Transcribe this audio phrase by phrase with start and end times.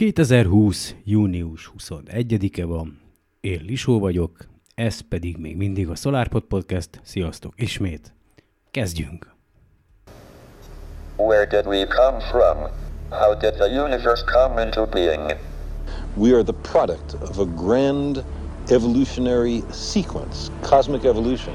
[0.00, 0.94] 2020.
[1.04, 3.00] június 21-e van,
[3.40, 4.36] én Lisó vagyok,
[4.74, 7.00] ez pedig még mindig a SolarPod Podcast.
[7.02, 8.14] Sziasztok ismét!
[8.70, 9.34] Kezdjünk!
[11.16, 12.56] Where did we come from?
[13.10, 15.36] How did the universe come into being?
[16.16, 18.24] We are the product of a grand
[18.68, 21.54] evolutionary sequence, cosmic evolution.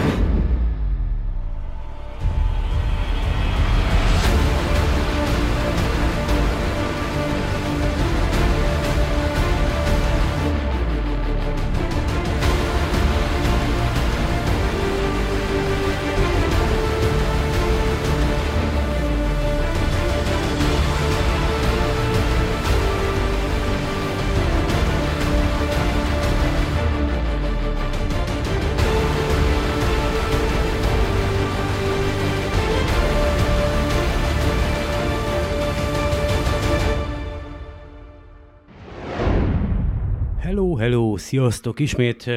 [41.31, 41.79] Sziasztok!
[41.79, 42.29] Ismét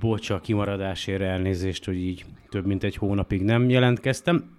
[0.00, 4.50] bocsa a kimaradásért elnézést, hogy így több mint egy hónapig nem jelentkeztem.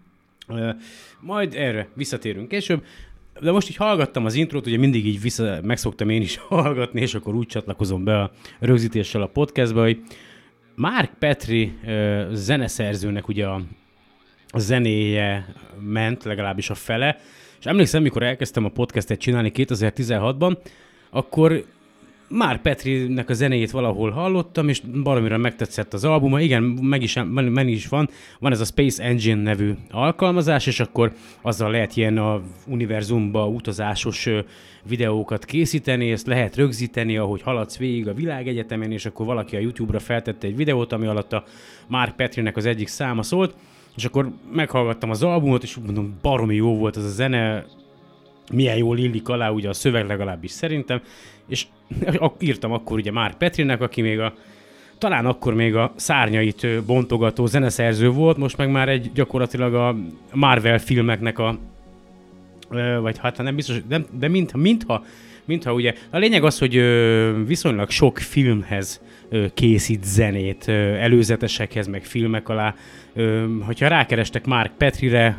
[1.20, 2.84] Majd erre visszatérünk később.
[3.42, 7.14] De most így hallgattam az intrót, ugye mindig így vissza, megszoktam én is hallgatni, és
[7.14, 10.02] akkor úgy csatlakozom be a rögzítéssel a podcastba, hogy
[10.76, 11.74] Mark Petri
[12.32, 13.62] zeneszerzőnek ugye a
[14.58, 17.18] zenéje ment, legalábbis a fele,
[17.60, 20.58] és emlékszem, mikor elkezdtem a podcastet csinálni 2016-ban,
[21.10, 21.66] akkor
[22.30, 26.42] már Petrinek a zenéjét valahol hallottam, és valamire megtetszett az albuma.
[26.42, 28.10] Igen, meg is, meg is van.
[28.40, 34.30] Van ez a Space Engine nevű alkalmazás, és akkor azzal lehet ilyen a univerzumba utazásos
[34.88, 40.00] videókat készíteni, ezt lehet rögzíteni, ahogy haladsz végig a világegyetemen, és akkor valaki a YouTube-ra
[40.00, 41.44] feltette egy videót, ami alatt a
[41.88, 43.56] Mark Petrinek az egyik száma szólt,
[43.96, 47.66] és akkor meghallgattam az albumot, és úgy mondom, baromi jó volt az a zene,
[48.52, 51.02] milyen jól illik alá ugye a szöveg legalábbis szerintem,
[51.50, 51.66] és
[52.40, 54.34] írtam akkor ugye már Petrinek, aki még a
[54.98, 59.96] talán akkor még a szárnyait bontogató zeneszerző volt, most meg már egy gyakorlatilag a
[60.34, 61.58] Marvel filmeknek a
[63.02, 65.04] vagy hát nem biztos, de, de mintha, mintha,
[65.46, 66.74] mintha ugye, a lényeg az, hogy
[67.46, 69.02] viszonylag sok filmhez
[69.54, 70.68] készít zenét,
[71.00, 72.76] előzetesekhez, meg filmek alá.
[73.62, 75.38] Hogyha rákerestek Mark Petrire,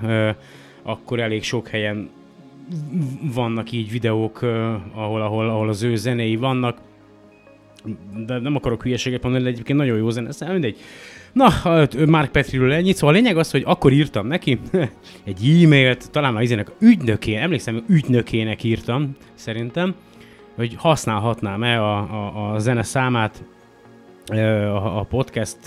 [0.82, 2.10] akkor elég sok helyen
[3.34, 4.42] vannak így videók,
[4.94, 6.78] ahol, ahol, ahol az ő zenéi vannak,
[8.26, 10.76] de nem akarok hülyeséget mondani, de egyébként nagyon jó zene, szóval mindegy.
[11.32, 11.52] Na,
[12.06, 14.58] Mark Petriről ennyit, szóval a lényeg az, hogy akkor írtam neki
[15.24, 19.94] egy e-mailt, talán a izének ügynökén, emlékszem, ügynökének írtam, szerintem,
[20.54, 23.44] hogy használhatnám-e a, a, a zene számát
[24.26, 25.58] a, a podcast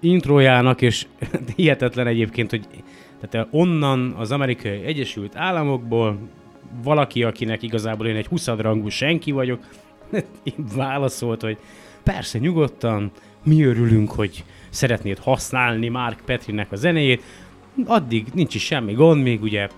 [0.00, 1.06] introjának, és
[1.56, 2.66] hihetetlen egyébként, hogy
[3.20, 6.18] tehát onnan az amerikai Egyesült Államokból
[6.82, 9.60] valaki, akinek igazából én egy 20 rangú senki vagyok,
[10.76, 11.58] válaszolt, hogy
[12.02, 13.10] persze nyugodtan,
[13.44, 17.22] mi örülünk, hogy szeretnéd használni Mark Petrinek a zenéjét,
[17.86, 19.68] addig nincs is semmi gond, még ugye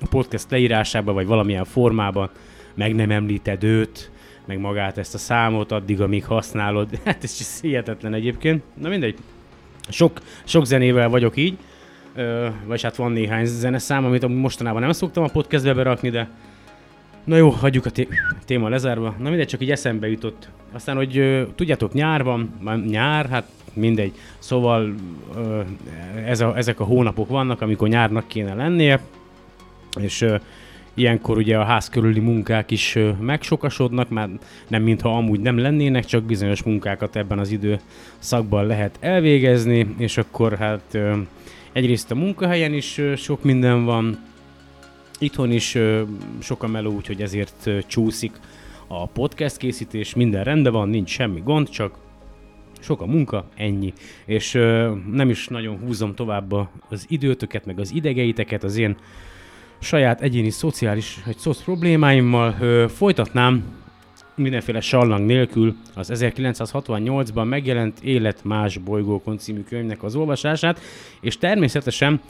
[0.00, 2.30] a podcast leírásában, vagy valamilyen formában
[2.74, 4.10] meg nem említed őt,
[4.44, 6.88] meg magát ezt a számot, addig, amíg használod.
[7.04, 8.62] Hát ez is hihetetlen egyébként.
[8.74, 9.16] Na mindegy.
[9.88, 11.58] Sok, sok zenével vagyok így,
[12.66, 16.28] vagy hát van néhány zeneszám, amit mostanában nem szoktam a podcastbe berakni, de
[17.24, 18.08] na jó, hagyjuk a té-
[18.44, 19.14] téma lezárva.
[19.18, 20.48] Na mindegy, csak így eszembe jutott.
[20.72, 22.54] Aztán, hogy tudjátok, nyár van,
[22.88, 24.12] nyár, hát mindegy.
[24.38, 24.94] Szóval
[26.24, 29.00] ez a, ezek a hónapok vannak, amikor nyárnak kéne lennie,
[30.00, 30.26] és
[30.94, 34.28] ilyenkor ugye a ház körüli munkák is megsokasodnak, már
[34.68, 40.56] nem mintha amúgy nem lennének, csak bizonyos munkákat ebben az időszakban lehet elvégezni, és akkor
[40.56, 40.98] hát
[41.76, 44.18] egyrészt a munkahelyen is sok minden van,
[45.18, 45.78] itthon is
[46.40, 48.40] sok a meló, úgyhogy ezért csúszik
[48.86, 51.98] a podcast készítés, minden rendben van, nincs semmi gond, csak
[52.80, 53.92] sok a munka, ennyi.
[54.26, 54.52] És
[55.12, 56.52] nem is nagyon húzom tovább
[56.88, 58.96] az időtöket, meg az idegeiteket, az én
[59.78, 62.52] saját egyéni szociális, vagy szoc problémáimmal.
[62.88, 63.64] Folytatnám
[64.36, 70.80] mindenféle sallang nélkül az 1968-ban megjelent Élet más bolygókon című könyvnek az olvasását,
[71.20, 72.20] és természetesen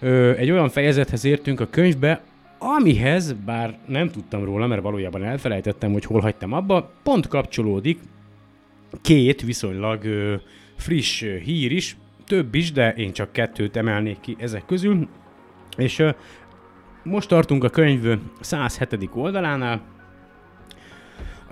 [0.00, 2.22] ö, egy olyan fejezethez értünk a könyvbe,
[2.58, 7.98] amihez, bár nem tudtam róla, mert valójában elfelejtettem, hogy hol hagytam abba, pont kapcsolódik
[9.02, 10.34] két viszonylag ö,
[10.76, 11.96] friss ö, hír is,
[12.26, 15.08] több is, de én csak kettőt emelnék ki ezek közül.
[15.76, 16.10] És ö,
[17.02, 19.10] most tartunk a könyv 107.
[19.14, 19.82] oldalánál,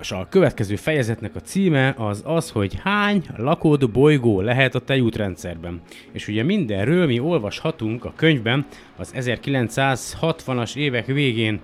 [0.00, 5.80] és a következő fejezetnek a címe az az, hogy hány lakód bolygó lehet a tejútrendszerben.
[6.12, 8.66] És ugye mindenről mi olvashatunk a könyvben
[8.96, 11.60] az 1960-as évek végén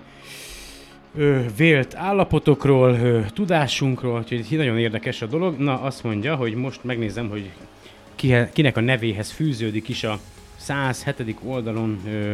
[1.15, 5.57] ö, vélt állapotokról, ö, tudásunkról, úgyhogy nagyon érdekes a dolog.
[5.57, 7.51] Na, azt mondja, hogy most megnézem, hogy
[8.15, 10.19] kihe, kinek a nevéhez fűződik is a
[10.57, 11.35] 107.
[11.43, 12.33] oldalon ö,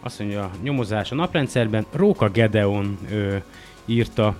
[0.00, 1.86] azt mondja, nyomozás a naprendszerben.
[1.92, 3.36] Róka Gedeon ö,
[3.86, 4.36] írta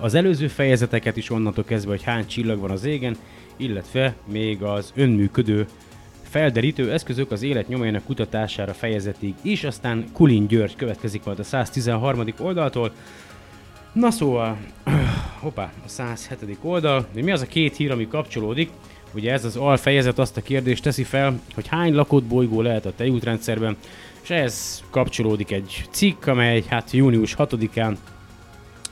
[0.00, 3.16] az előző fejezeteket is onnantól kezdve, hogy hány csillag van az égen,
[3.56, 5.66] illetve még az önműködő
[6.22, 12.24] felderítő eszközök az élet nyomainak kutatására fejezetig is, aztán Kulin György következik majd a 113.
[12.38, 12.92] oldaltól.
[13.92, 14.56] Na szóval,
[15.40, 16.58] hoppá, a 107.
[16.62, 18.70] oldal, mi az a két hír, ami kapcsolódik?
[19.14, 22.92] Ugye ez az alfejezet azt a kérdést teszi fel, hogy hány lakott bolygó lehet a
[22.96, 23.76] tejútrendszerben,
[24.22, 27.96] és ehhez kapcsolódik egy cikk, amely hát június 6-án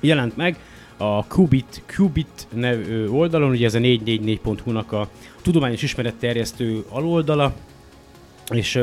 [0.01, 0.57] jelent meg
[0.99, 5.09] a Qubit, Qubit nev, oldalon, ugye ez a 444.hu-nak a
[5.43, 7.53] tudományos ismeretterjesztő aloldala,
[8.51, 8.81] és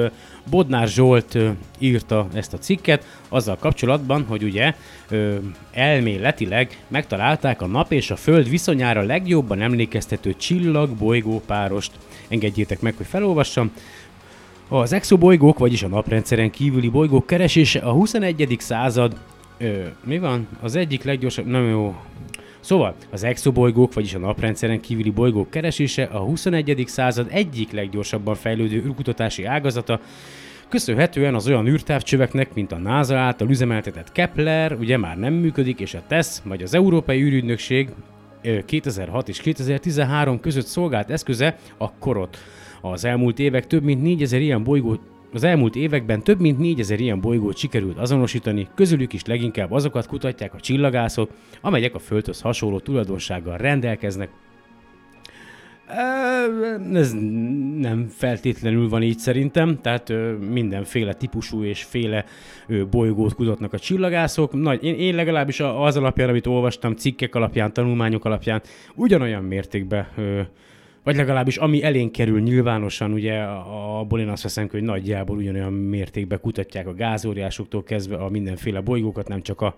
[0.50, 1.38] Bodnár Zsolt
[1.80, 4.74] írta ezt a cikket azzal kapcsolatban, hogy ugye
[5.72, 11.92] elméletileg megtalálták a nap és a föld viszonyára legjobban emlékeztető csillag-bolygó párost.
[12.28, 13.72] Engedjétek meg, hogy felolvassam.
[14.70, 18.56] Az exobolygók, vagyis a naprendszeren kívüli bolygók keresése a 21.
[18.60, 19.18] század
[19.58, 20.48] Ö, mi van?
[20.62, 21.46] Az egyik leggyorsabb...
[21.46, 21.96] Nem jó.
[22.60, 26.84] Szóval, az exobolygók, vagyis a naprendszeren kívüli bolygók keresése a 21.
[26.88, 30.00] század egyik leggyorsabban fejlődő űrkutatási ágazata,
[30.70, 35.94] köszönhetően az olyan űrtávcsöveknek, mint a NASA által üzemeltetett Kepler, ugye már nem működik, és
[35.94, 37.90] a TESS, vagy az Európai űrügynökség
[38.42, 42.38] ö, 2006 és 2013 között szolgált eszköze a korot.
[42.82, 45.00] Az elmúlt évek több mint 4000 ilyen bolygó
[45.36, 50.54] az elmúlt években több mint 4000 ilyen bolygót sikerült azonosítani, közülük is leginkább azokat kutatják
[50.54, 51.30] a csillagászok,
[51.62, 54.30] amelyek a Földhöz hasonló tulajdonsággal rendelkeznek.
[56.94, 57.14] Ez
[57.80, 60.14] nem feltétlenül van így szerintem, tehát
[60.50, 62.26] mindenféle típusú és féle
[62.90, 64.54] bolygót kutatnak a csillagászok.
[64.54, 68.62] Nagy, én, én legalábbis az alapján, amit olvastam, cikkek alapján, tanulmányok alapján,
[68.96, 70.08] ugyanolyan mértékben
[71.06, 73.42] vagy legalábbis ami elénk kerül nyilvánosan, ugye
[74.00, 79.28] abból én azt veszem, hogy nagyjából ugyanolyan mértékben kutatják a gázóriásoktól kezdve a mindenféle bolygókat,
[79.28, 79.76] nem csak a,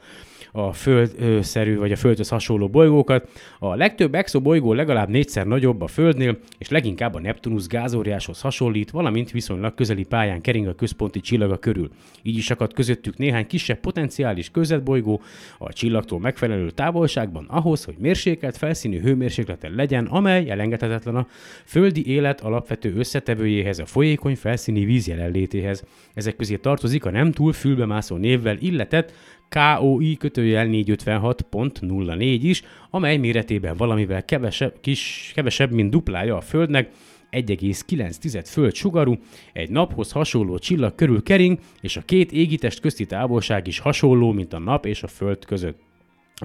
[0.51, 3.29] a földszerű vagy a földhöz hasonló bolygókat.
[3.59, 9.31] A legtöbb exobolygó legalább négyszer nagyobb a Földnél, és leginkább a Neptunus gázóriáshoz hasonlít, valamint
[9.31, 11.89] viszonylag közeli pályán kering a központi csillaga körül.
[12.24, 15.21] Így is akadt közöttük néhány kisebb potenciális közetbolygó
[15.57, 21.28] a csillagtól megfelelő távolságban ahhoz, hogy mérsékelt felszínű hőmérsékleten legyen, amely elengedhetetlen a
[21.66, 25.84] földi élet alapvető összetevőjéhez, a folyékony felszíni víz jelenlétéhez.
[26.14, 29.14] Ezek közé tartozik a nem túl fülbemászó névvel illetett
[29.50, 36.89] KOI kötőjel 456.04 is, amely méretében valamivel kevesebb, kis, kevesebb, mint duplája a Földnek,
[37.32, 39.18] 1,9 föld sugarú,
[39.53, 44.53] egy naphoz hasonló csillag körül kering, és a két égitest közti távolság is hasonló, mint
[44.53, 45.80] a nap és a föld között.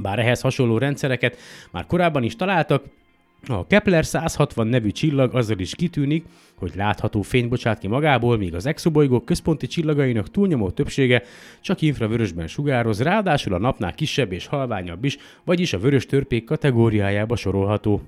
[0.01, 1.37] Bár ehhez hasonló rendszereket
[1.71, 2.85] már korábban is találtak,
[3.49, 8.55] a Kepler 160 nevű csillag azzal is kitűnik, hogy látható fényt bocsát ki magából, míg
[8.55, 11.23] az exobolygók központi csillagainak túlnyomó többsége
[11.61, 17.37] csak infravörösben sugároz, ráadásul a napnál kisebb és halványabb is, vagyis a vörös törpék kategóriájába
[17.37, 18.03] sorolható.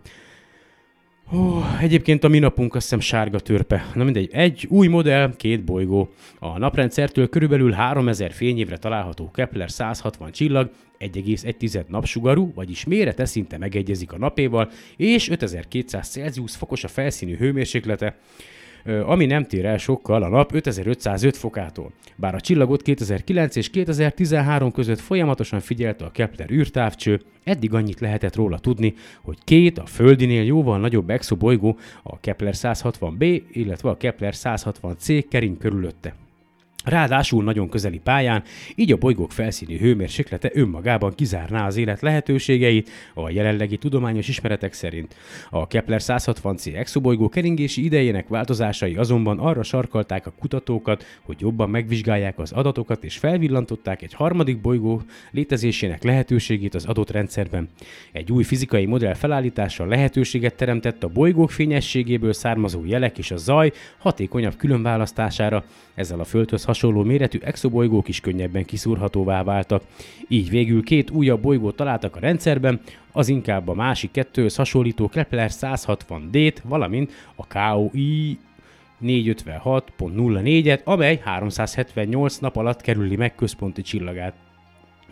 [1.32, 3.90] Ó, egyébként a mi napunk azt hiszem sárga törpe.
[3.94, 6.12] Na mindegy, egy új modell, két bolygó.
[6.38, 14.12] A naprendszertől körülbelül 3000 fényévre található Kepler 160 csillag 1,1 napsugarú, vagyis mérete szinte megegyezik
[14.12, 18.16] a napéval, és 5200 Celsius fokos a felszínű hőmérséklete,
[19.04, 21.92] ami nem tér el sokkal a nap 5505 fokától.
[22.16, 28.34] Bár a csillagot 2009 és 2013 között folyamatosan figyelte a Kepler űrtávcső, eddig annyit lehetett
[28.34, 34.34] róla tudni, hogy két a Földinél jóval nagyobb exobolygó, a Kepler 160b, illetve a Kepler
[34.36, 36.23] 160c kering körülötte.
[36.84, 38.42] Ráadásul nagyon közeli pályán,
[38.74, 45.14] így a bolygók felszíni hőmérséklete önmagában kizárná az élet lehetőségeit a jelenlegi tudományos ismeretek szerint.
[45.50, 52.38] A Kepler 160c exobolygó keringési idejének változásai azonban arra sarkalták a kutatókat, hogy jobban megvizsgálják
[52.38, 57.68] az adatokat és felvillantották egy harmadik bolygó létezésének lehetőségét az adott rendszerben.
[58.12, 63.72] Egy új fizikai modell felállítása lehetőséget teremtett a bolygók fényességéből származó jelek és a zaj
[63.98, 65.64] hatékonyabb különválasztására,
[65.94, 69.82] ezzel a Földhöz hasonló méretű exobolygók is könnyebben kiszúrhatóvá váltak.
[70.28, 72.80] Így végül két újabb bolygót találtak a rendszerben,
[73.12, 78.38] az inkább a másik kettőhöz hasonlító Kepler 160D-t, valamint a KOI
[79.02, 84.34] 456.04-et, amely 378 nap alatt kerüli meg központi csillagát.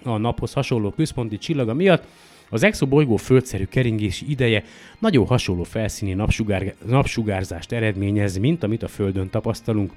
[0.05, 2.07] A naphoz hasonló központi csillaga miatt
[2.51, 4.65] az exobolygó földszerű keringési ideje
[4.99, 9.93] nagyon hasonló felszíni napsugár, napsugárzást eredményez, mint amit a Földön tapasztalunk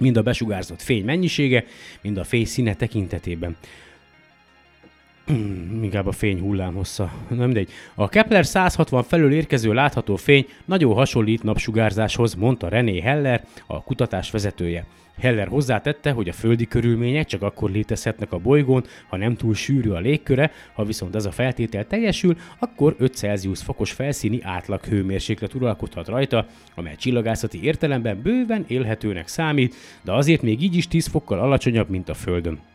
[0.00, 1.64] mind a besugárzott fény mennyisége,
[2.02, 3.56] mind a fény színe tekintetében.
[5.26, 7.12] Hmm, inkább a fény hullám hossza.
[7.28, 7.70] Nem mindegy.
[7.94, 14.30] A Kepler 160 felől érkező látható fény nagyon hasonlít napsugárzáshoz, mondta René Heller, a kutatás
[14.30, 14.86] vezetője.
[15.18, 19.90] Heller hozzátette, hogy a földi körülmények csak akkor létezhetnek a bolygón, ha nem túl sűrű
[19.90, 25.54] a légköre, ha viszont ez a feltétel teljesül, akkor 5 Celsius fokos felszíni átlag hőmérséklet
[25.54, 31.38] uralkodhat rajta, amely csillagászati értelemben bőven élhetőnek számít, de azért még így is 10 fokkal
[31.38, 32.73] alacsonyabb, mint a Földön.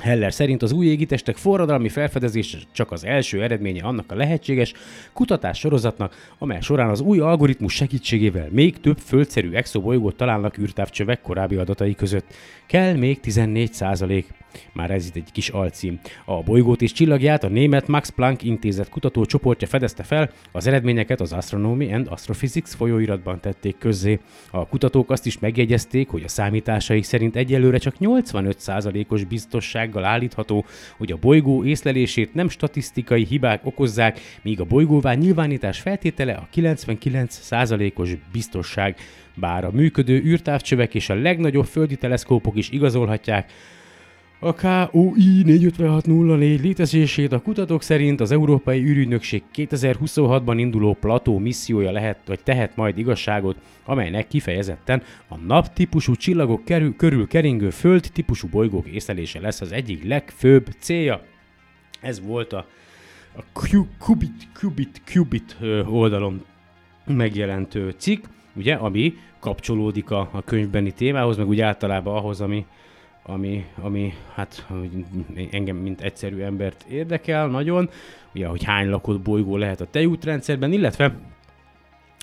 [0.00, 4.72] Heller szerint az új égitestek forradalmi felfedezése csak az első eredménye annak a lehetséges
[5.12, 11.56] kutatás sorozatnak, amely során az új algoritmus segítségével még több földszerű exobolygót találnak űrtávcsövek korábbi
[11.56, 12.34] adatai között.
[12.66, 14.26] Kell még 14 százalék.
[14.72, 16.00] Már ez itt egy kis alcím.
[16.24, 21.32] A bolygót és csillagját a német Max Planck intézet kutatócsoportja fedezte fel, az eredményeket az
[21.32, 24.20] Astronomy and Astrophysics folyóiratban tették közzé.
[24.50, 29.24] A kutatók azt is megjegyezték, hogy a számításaik szerint egyelőre csak 85%-os
[29.90, 30.64] biztossággal állítható,
[30.96, 38.10] hogy a bolygó észlelését nem statisztikai hibák okozzák, míg a bolygóvá nyilvánítás feltétele a 99%-os
[38.32, 38.96] biztosság.
[39.34, 43.52] Bár a működő űrtávcsövek és a legnagyobb földi teleszkópok is igazolhatják,
[44.42, 52.18] a KOI 45604 létezését a kutatók szerint az Európai űrügynökség 2026-ban induló plató missziója lehet,
[52.26, 58.48] vagy tehet majd igazságot, amelynek kifejezetten a nap típusú csillagok kerül, körül keringő föld típusú
[58.48, 61.22] bolygók észlelése lesz az egyik legfőbb célja.
[62.00, 62.66] Ez volt a,
[63.36, 63.42] a
[63.98, 65.56] Qubit, Qubit, Qubit
[65.86, 66.44] oldalon
[67.06, 72.66] megjelentő cikk, ugye, ami kapcsolódik a, a könyvbeni témához, meg úgy általában ahhoz, ami,
[73.22, 74.66] ami, ami hát
[75.50, 77.90] engem, mint egyszerű embert érdekel nagyon,
[78.34, 81.16] ugye, hogy hány lakott bolygó lehet a tejútrendszerben, illetve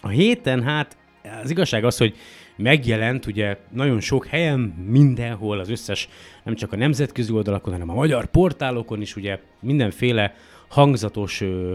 [0.01, 0.97] a héten hát
[1.43, 2.15] az igazság az, hogy
[2.55, 6.09] megjelent ugye nagyon sok helyen, mindenhol, az összes,
[6.43, 10.33] nem csak a nemzetközi oldalakon, hanem a magyar portálokon is ugye mindenféle
[10.67, 11.73] hangzatos ö,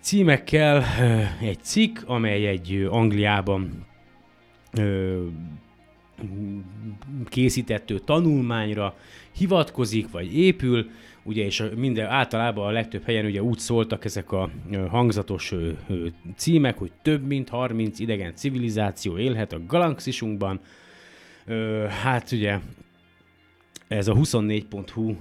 [0.00, 3.86] címekkel ö, egy cikk, amely egy ö, Angliában
[4.72, 5.22] ö,
[7.28, 8.96] készítettő tanulmányra
[9.32, 10.90] hivatkozik, vagy épül,
[11.22, 14.50] ugye, és minden, általában a legtöbb helyen ugye úgy szóltak ezek a
[14.88, 15.54] hangzatos
[16.36, 20.60] címek, hogy több mint 30 idegen civilizáció élhet a galaxisunkban.
[22.02, 22.58] Hát ugye
[23.88, 25.14] ez a 24.hu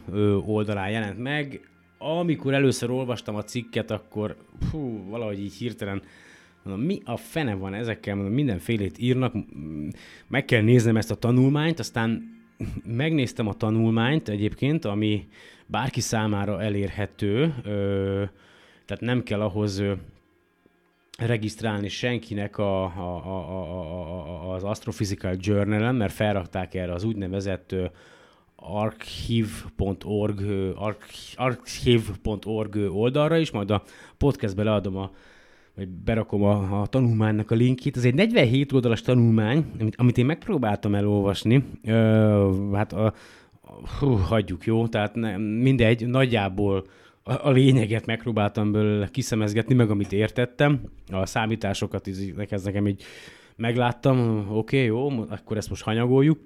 [0.53, 1.67] oldalán jelent meg.
[1.97, 4.35] Amikor először olvastam a cikket, akkor
[4.71, 6.01] hú, valahogy így hirtelen
[6.63, 9.33] Mondom, mi a fene van ezekkel, mondom, mindenfélét írnak,
[10.27, 12.41] meg kell néznem ezt a tanulmányt, aztán
[12.85, 15.27] megnéztem a tanulmányt egyébként, ami
[15.65, 18.23] bárki számára elérhető, ö,
[18.85, 19.93] tehát nem kell ahhoz ö,
[21.17, 27.75] regisztrálni senkinek a, a, a, a, a, az Astrophysical Journal-en, mert felrakták erre az úgynevezett
[28.55, 30.41] archive.org,
[31.35, 33.83] archive.org oldalra is, majd a
[34.17, 35.11] podcastbe leadom a
[35.75, 37.97] vagy berakom a, a tanulmánynak a linkjét.
[37.97, 41.63] Ez egy 47 oldalas tanulmány, amit, amit én megpróbáltam elolvasni.
[41.83, 43.13] Ö, hát a,
[43.99, 44.87] hú, hagyjuk, jó?
[44.87, 46.85] Tehát ne, mindegy, nagyjából
[47.23, 50.81] a, a lényeget megpróbáltam belőle kiszemezgetni, meg amit értettem.
[51.11, 52.09] A számításokat,
[52.49, 53.03] ez nekem így
[53.55, 56.39] megláttam, oké, okay, jó, akkor ezt most hanyagoljuk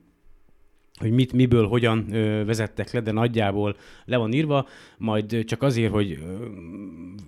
[0.97, 3.75] hogy mit, miből, hogyan ö, vezettek le, de nagyjából
[4.05, 6.23] le van írva, majd csak azért, hogy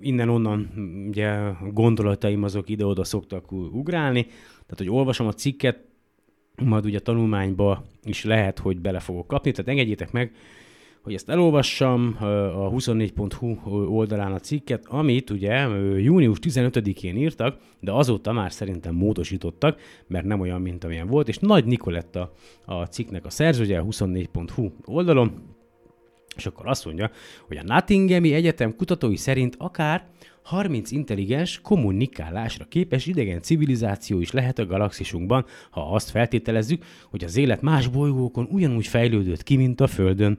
[0.02, 0.70] innen-onnan
[1.08, 5.88] ugye gondolataim azok ide-oda szoktak ugrálni, tehát hogy olvasom a cikket,
[6.64, 10.32] majd ugye a tanulmányba is lehet, hogy bele fogok kapni, tehát engedjétek meg,
[11.02, 18.32] hogy ezt elolvassam a 24.hu oldalán a cikket, amit ugye június 15-én írtak, de azóta
[18.32, 22.34] már szerintem módosítottak, mert nem olyan, mint amilyen volt, és Nagy Nikoletta
[22.66, 25.58] a cikknek a szerzője a 24.hu oldalon,
[26.36, 27.12] és akkor azt mondja,
[27.48, 30.08] hogy a Nottinghami Egyetem kutatói szerint akár
[30.42, 37.38] 30 intelligens, kommunikálásra képes idegen civilizáció is lehet a galaxisunkban, ha azt feltételezzük, hogy az
[37.38, 40.38] élet más bolygókon ugyanúgy fejlődött ki, mint a Földön.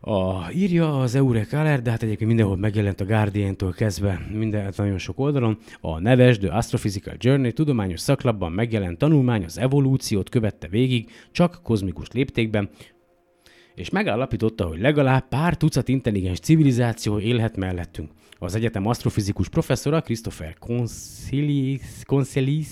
[0.00, 4.76] A, írja az Eureka Alert, de hát egyébként mindenhol megjelent a Guardian-tól kezdve minden, hát
[4.76, 5.58] nagyon sok oldalon.
[5.80, 12.10] A neves The Astrophysical Journey tudományos szaklapban megjelent tanulmány az evolúciót követte végig, csak kozmikus
[12.12, 12.70] léptékben,
[13.74, 18.10] és megállapította, hogy legalább pár tucat intelligens civilizáció élhet mellettünk.
[18.38, 22.68] Az egyetem asztrofizikus professzora Christopher Consilis, Consilis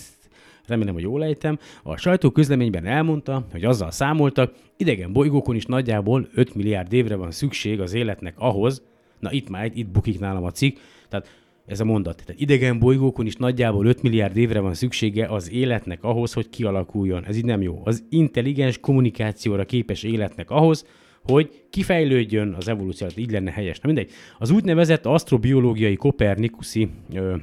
[0.66, 6.28] remélem, hogy jól ejtem, a sajtó közleményben elmondta, hogy azzal számoltak, idegen bolygókon is nagyjából
[6.34, 8.82] 5 milliárd évre van szükség az életnek ahhoz,
[9.20, 10.76] na itt már itt bukik nálam a cikk,
[11.08, 11.28] tehát
[11.66, 12.22] ez a mondat.
[12.24, 17.24] Tehát idegen bolygókon is nagyjából 5 milliárd évre van szüksége az életnek ahhoz, hogy kialakuljon.
[17.24, 17.80] Ez így nem jó.
[17.84, 20.86] Az intelligens kommunikációra képes életnek ahhoz,
[21.22, 23.80] hogy kifejlődjön az evolúció, így lenne helyes.
[23.80, 24.10] Na mindegy.
[24.38, 27.34] Az úgynevezett asztrobiológiai kopernikuszi, ö,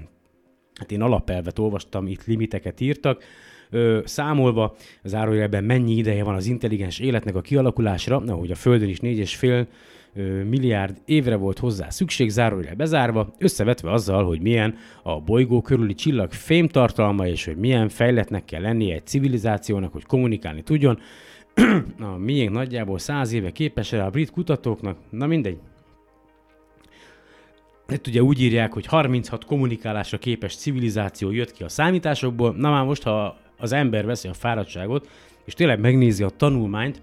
[0.82, 3.24] hát én alapelvet olvastam, itt limiteket írtak,
[3.70, 9.00] ö, számolva zárójelben mennyi ideje van az intelligens életnek a kialakulásra, ahogy a Földön is
[9.00, 9.68] 4,5
[10.50, 16.32] milliárd évre volt hozzá szükség, zárójel bezárva, összevetve azzal, hogy milyen a bolygó körüli csillag
[16.32, 21.00] fémtartalma, és hogy milyen fejletnek kell lennie egy civilizációnak, hogy kommunikálni tudjon.
[22.00, 25.58] a miénk nagyjából száz éve képes a brit kutatóknak, na mindegy.
[27.92, 32.86] Hát ugye úgy írják, hogy 36 kommunikálásra képes civilizáció jött ki a számításokból, na már
[32.86, 35.10] most, ha az ember veszi a fáradtságot,
[35.46, 37.02] és tényleg megnézi a tanulmányt,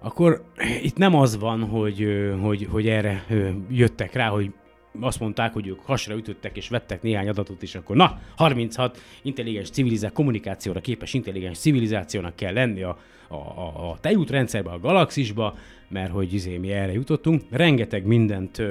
[0.00, 0.44] akkor
[0.82, 2.08] itt nem az van, hogy,
[2.40, 3.24] hogy, hogy erre
[3.70, 4.52] jöttek rá, hogy
[5.00, 9.70] azt mondták, hogy ők hasra ütöttek és vettek néhány adatot, és akkor na, 36 intelligens
[9.70, 15.56] civilizáció, kommunikációra képes intelligens civilizációnak kell lenni a, a, a, a tejútrendszerbe, a galaxisba,
[15.88, 17.42] mert hogy izé, mi erre jutottunk.
[17.50, 18.62] Rengeteg mindent,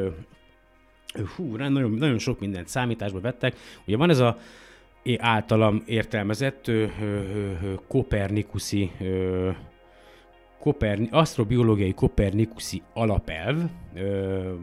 [1.36, 3.56] hú, nagyon, nagyon sok mindent számításba vettek.
[3.86, 4.38] Ugye van ez a
[5.18, 9.50] általam értelmezett ö, ö, ö, kopernikuszi ö,
[10.60, 13.58] koperni, asztrobiológiai kopernikuszi alapelv,
[13.96, 14.54] ö,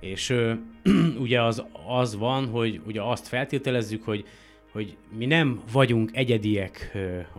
[0.00, 0.52] és ö,
[1.24, 4.24] ugye az, az van, hogy ugye azt feltételezzük, hogy
[4.72, 6.96] hogy mi nem vagyunk egyediek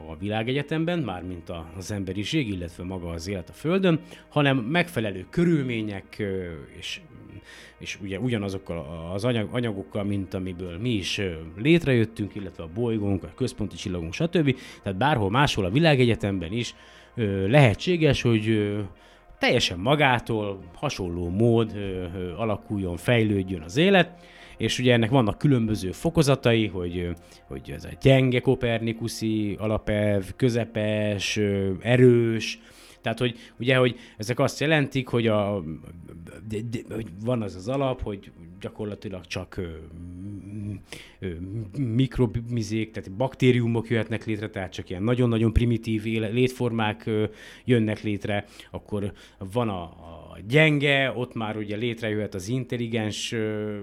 [0.09, 6.23] a világegyetemben, mármint az emberiség, illetve maga az élet a Földön, hanem megfelelő körülmények
[6.77, 7.01] és,
[7.79, 11.21] és ugye ugyanazokkal az anyag, anyagokkal, mint amiből mi is
[11.57, 14.55] létrejöttünk, illetve a bolygónk, a központi csillagunk, stb.
[14.83, 16.75] Tehát bárhol máshol a világegyetemben is
[17.47, 18.75] lehetséges, hogy
[19.39, 21.71] teljesen magától hasonló mód
[22.37, 27.09] alakuljon, fejlődjön az élet, és ugye ennek vannak különböző fokozatai, hogy,
[27.47, 31.39] hogy ez a gyenge kopernikuszi alapelv, közepes,
[31.81, 32.59] erős,
[33.01, 35.63] tehát, hogy ugye, hogy ezek azt jelentik, hogy, a,
[36.47, 39.67] de, de, hogy van az az alap, hogy gyakorlatilag csak ö,
[41.19, 41.29] ö,
[41.77, 47.25] mikrobizék, tehát baktériumok jöhetnek létre, tehát csak ilyen nagyon-nagyon primitív létformák ö,
[47.65, 49.13] jönnek létre, akkor
[49.51, 53.77] van a, a gyenge, ott már ugye létrejöhet az intelligens ö,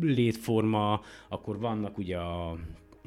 [0.00, 2.58] létforma, akkor vannak ugye a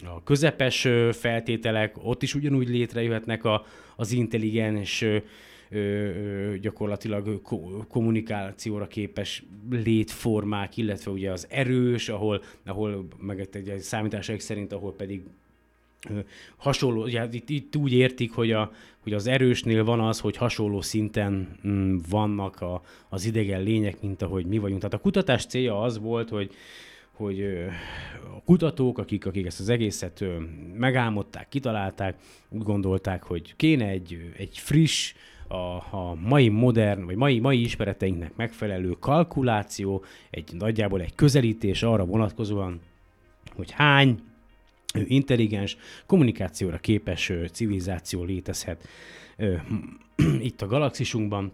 [0.04, 5.06] a közepes feltételek, ott is ugyanúgy létrejöhetnek a, az intelligens,
[6.62, 7.42] gyakorlatilag
[7.88, 14.94] kommunikációra képes létformák, illetve ugye az erős, ahol, ahol meg egy, egy számításaik szerint, ahol
[14.94, 15.22] pedig
[16.58, 20.82] hasonló, ugye itt, itt úgy értik, hogy, a, hogy az erősnél van az, hogy hasonló
[20.82, 24.80] szinten mm, vannak a, az idegen lények, mint ahogy mi vagyunk.
[24.80, 26.52] Tehát a kutatás célja az volt, hogy,
[27.20, 27.42] hogy
[28.36, 30.24] a kutatók, akik, akik ezt az egészet
[30.74, 32.16] megálmodták, kitalálták,
[32.50, 35.14] úgy gondolták, hogy kéne egy, egy friss,
[35.48, 42.06] a, a mai modern, vagy mai, mai ismereteinknek megfelelő kalkuláció, egy nagyjából egy közelítés arra
[42.06, 42.80] vonatkozóan,
[43.56, 44.20] hogy hány
[44.94, 48.88] intelligens, kommunikációra képes civilizáció létezhet
[50.50, 51.52] itt a galaxisunkban,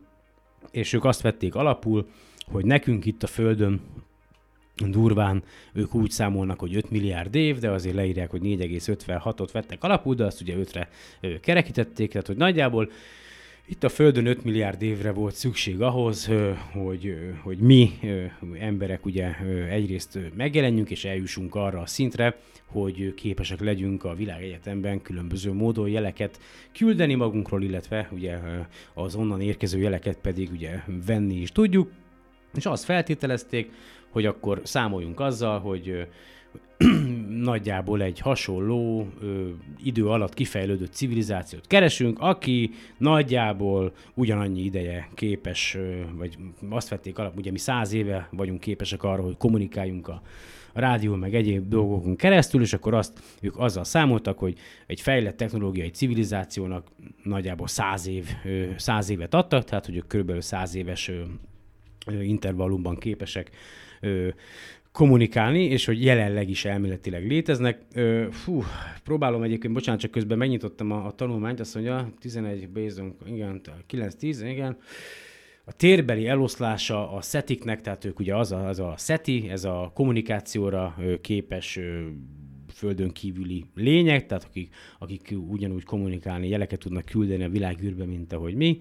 [0.72, 2.08] és ők azt vették alapul,
[2.46, 3.82] hogy nekünk itt a Földön
[4.76, 10.16] durván ők úgy számolnak, hogy 5 milliárd év, de azért leírják, hogy 4,56-ot vettek alapul,
[10.16, 10.90] de azt ugye 5-re
[11.42, 12.90] kerekítették, tehát hogy nagyjából
[13.68, 16.30] Itt a Földön 5 milliárd évre volt szükség ahhoz,
[16.72, 17.92] hogy, hogy mi
[18.60, 19.36] emberek ugye
[19.70, 26.40] egyrészt megjelenjünk és eljussunk arra a szintre, hogy képesek legyünk a világegyetemben különböző módon jeleket
[26.78, 28.40] küldeni magunkról, illetve ugye
[28.94, 31.92] az onnan érkező jeleket pedig ugye venni is tudjuk.
[32.56, 33.72] És azt feltételezték,
[34.16, 36.08] hogy akkor számoljunk azzal, hogy
[37.52, 39.48] nagyjából egy hasonló ö,
[39.84, 46.38] idő alatt kifejlődött civilizációt keresünk, aki nagyjából ugyanannyi ideje képes, ö, vagy
[46.70, 50.22] azt vették alap, ugye mi száz éve vagyunk képesek arra, hogy kommunikáljunk a,
[50.74, 55.38] a rádió meg egyéb dolgokon keresztül, és akkor azt ők azzal számoltak, hogy egy fejlett
[55.38, 56.88] technológiai civilizációnak
[57.24, 61.22] nagyjából száz, év, ö, száz évet adtak, tehát hogy ők körülbelül száz éves ö,
[62.22, 63.52] intervallumban képesek
[64.02, 64.28] ö,
[64.92, 67.82] kommunikálni, és hogy jelenleg is elméletileg léteznek.
[67.94, 68.64] Ö, fú,
[69.04, 73.62] próbálom egyébként, bocsánat, csak közben megnyitottam a, a tanulmányt, azt mondja, 11 based on, igen,
[73.90, 74.78] 9-10, igen.
[75.68, 79.92] A térbeli eloszlása a SETIknek, tehát ők ugye az a, az a SETI, ez a
[79.94, 81.80] kommunikációra képes
[82.74, 88.56] földön kívüli lények, tehát akik, akik ugyanúgy kommunikálni, jeleket tudnak küldeni a világűrbe, mint ahogy
[88.56, 88.80] mi.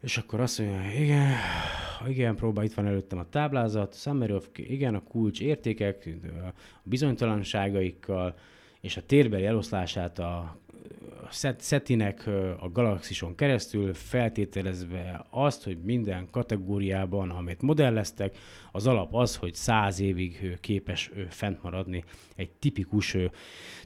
[0.00, 1.32] És akkor azt mondja, igen,
[2.08, 8.34] igen, próbál, itt van előttem a táblázat, summary of, igen, a kulcs értékek, a bizonytalanságaikkal,
[8.80, 10.58] és a térbeli eloszlását a,
[11.30, 12.30] Set-
[12.60, 18.36] a galaxison keresztül feltételezve azt, hogy minden kategóriában, amit modelleztek,
[18.72, 22.04] az alap az, hogy száz évig képes fent maradni
[22.36, 23.16] egy tipikus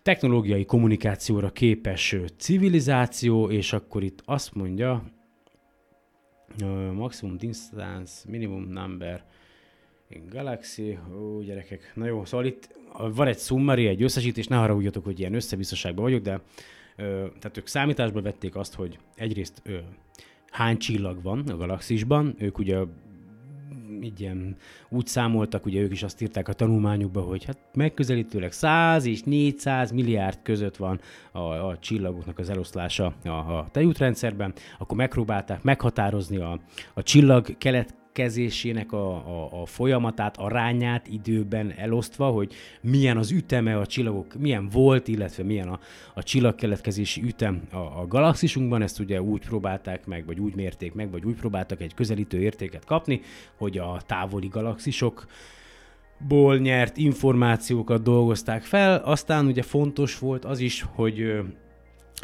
[0.03, 5.03] technológiai kommunikációra képes civilizáció, és akkor itt azt mondja,
[6.95, 9.25] maximum distance, minimum number
[10.29, 10.99] galaxy.
[11.19, 15.35] Ó, gyerekek, na jó, szóval itt van egy summary, egy összesítés, ne haragudjatok, hogy ilyen
[15.35, 16.43] összebiztosságban vagyok, de uh,
[17.39, 19.79] tehát ők számításba vették azt, hogy egyrészt uh,
[20.51, 22.79] hány csillag van a galaxisban, ők ugye
[24.03, 24.57] így ilyen,
[24.89, 29.91] úgy számoltak, ugye ők is azt írták a tanulmányukba, hogy hát megközelítőleg 100 és 400
[29.91, 31.01] milliárd között van
[31.33, 36.61] a, a csillagoknak az eloszlása a, a tejútrendszerben, akkor megpróbálták meghatározni a,
[36.95, 37.59] a csillag
[38.13, 44.69] keletkezésének a, a, a folyamatát, arányát időben elosztva, hogy milyen az üteme a csillagok, milyen
[44.69, 45.79] volt, illetve milyen a,
[46.15, 51.11] a csillagkeletkezési ütem a, a galaxisunkban, ezt ugye úgy próbálták meg, vagy úgy mérték meg,
[51.11, 53.21] vagy úgy próbáltak egy közelítő értéket kapni,
[53.57, 55.27] hogy a távoli galaxisok
[56.29, 61.43] ból nyert információkat dolgozták fel, aztán ugye fontos volt az is, hogy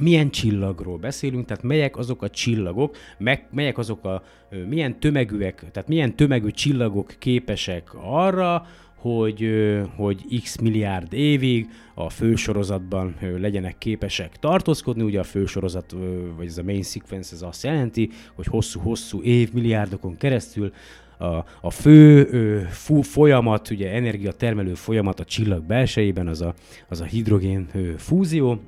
[0.02, 4.22] milyen csillagról beszélünk, tehát melyek azok a csillagok, meg, melyek azok a,
[4.68, 9.50] milyen tömegűek, tehát milyen tömegű csillagok képesek arra, hogy,
[9.96, 15.02] hogy x milliárd évig a fősorozatban legyenek képesek tartózkodni.
[15.02, 15.94] Ugye a fősorozat,
[16.37, 20.72] vagy ez a main sequence, ez azt jelenti, hogy hosszú-hosszú évmilliárdokon keresztül
[21.18, 26.54] a, a fő ö, fú, folyamat, ugye energiatermelő folyamat a csillag belsejében, az a,
[26.88, 28.61] az a hidrogén ö, fúzió,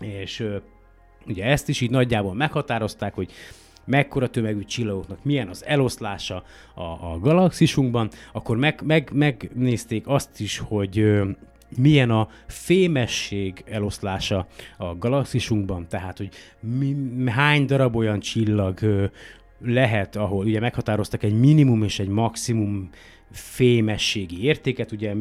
[0.00, 0.46] és
[1.26, 3.32] ugye ezt is így nagyjából meghatározták, hogy
[3.84, 10.58] mekkora tömegű csillagoknak milyen az eloszlása a, a galaxisunkban, akkor meg, meg, megnézték azt is,
[10.58, 11.20] hogy
[11.76, 16.28] milyen a fémesség eloszlása a galaxisunkban, tehát hogy
[16.60, 16.96] mi,
[17.30, 18.78] hány darab olyan csillag
[19.62, 22.90] lehet, ahol ugye meghatároztak egy minimum és egy maximum
[23.30, 25.14] fémességi értéket, ugye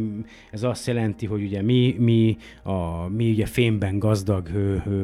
[0.52, 5.04] ez azt jelenti, hogy ugye mi, mi, a, mi ugye fémben gazdag ö, ö,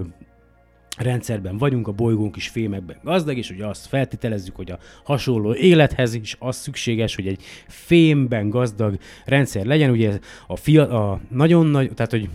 [0.97, 6.13] rendszerben vagyunk, a bolygónk is fémekben gazdag, és ugye azt feltételezzük, hogy a hasonló élethez
[6.13, 11.93] is az szükséges, hogy egy fémben gazdag rendszer legyen, ugye a, fia, a nagyon nagy,
[11.93, 12.29] tehát hogy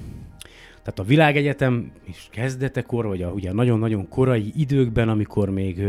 [0.83, 5.83] tehát a világegyetem is kezdetekor, vagy a, ugye nagyon-nagyon korai időkben, amikor még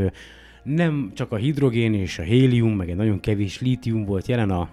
[0.63, 4.69] nem csak a hidrogén és a hélium, meg egy nagyon kevés lítium volt jelen a,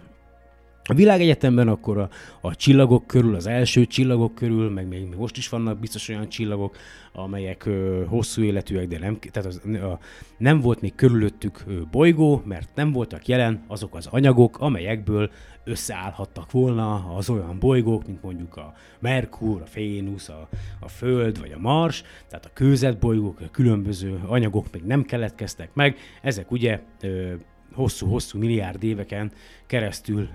[0.91, 2.09] a világegyetemben, akkor a,
[2.41, 6.77] a csillagok körül, az első csillagok körül, meg még most is vannak biztos olyan csillagok,
[7.13, 9.99] amelyek ö, hosszú életűek, de nem, tehát az, a,
[10.39, 15.31] nem volt még körülöttük ö, bolygó, mert nem voltak jelen azok az anyagok, amelyekből
[15.65, 20.49] összeállhattak volna az olyan bolygók, mint mondjuk a Merkur, a Vénusz, a,
[20.81, 25.97] a Föld vagy a Mars, tehát a kőzetbolygók, a különböző anyagok még nem keletkeztek meg,
[26.23, 27.33] ezek ugye ö,
[27.79, 29.33] hosszú-hosszú milliárd éveken
[29.67, 30.29] keresztül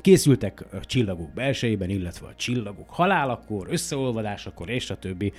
[0.00, 5.32] készültek a csillagok belsejében, illetve a csillagok halálakor, összeolvadásakor és a többi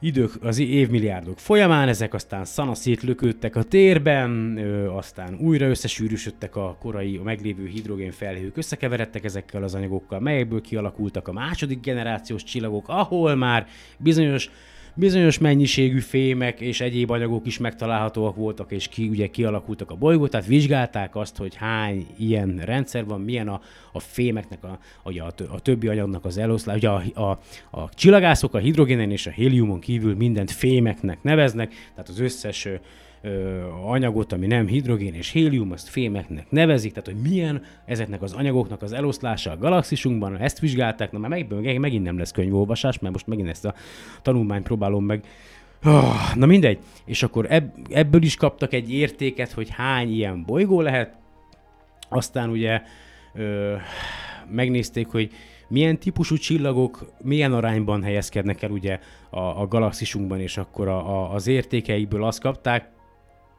[0.00, 6.76] idők, az évmilliárdok folyamán, ezek aztán szanaszét lökődtek a térben, ö, aztán újra összesűrűsödtek a
[6.80, 13.34] korai, a meglévő hidrogénfelhők, összekeveredtek ezekkel az anyagokkal, melyekből kialakultak a második generációs csillagok, ahol
[13.34, 13.66] már
[13.98, 14.50] bizonyos
[14.94, 20.28] bizonyos mennyiségű fémek és egyéb anyagok is megtalálhatóak voltak, és ki, ugye kialakultak a bolygó,
[20.28, 23.60] tehát vizsgálták azt, hogy hány ilyen rendszer van, milyen a,
[23.92, 27.38] a fémeknek, a, ugye a, a többi anyagnak az eloszlás, ugye a, a,
[27.70, 32.68] a csillagászok a hidrogénen és a héliumon kívül mindent fémeknek neveznek, tehát az összes
[33.84, 38.82] anyagot, ami nem hidrogén és hélium, azt fémeknek nevezik, tehát hogy milyen ezeknek az anyagoknak
[38.82, 43.26] az eloszlása a galaxisunkban, ezt vizsgálták, na már meg, megint nem lesz könyvolvasás, mert most
[43.26, 43.74] megint ezt a
[44.22, 45.24] tanulmányt próbálom meg
[45.86, 46.78] Oh, na mindegy.
[47.04, 51.16] És akkor ebb, ebből is kaptak egy értéket, hogy hány ilyen bolygó lehet.
[52.08, 52.82] Aztán ugye
[53.34, 53.74] ö,
[54.50, 55.30] megnézték, hogy
[55.68, 58.98] milyen típusú csillagok milyen arányban helyezkednek el ugye
[59.30, 62.93] a, a galaxisunkban, és akkor a, a, az értékeikből azt kapták,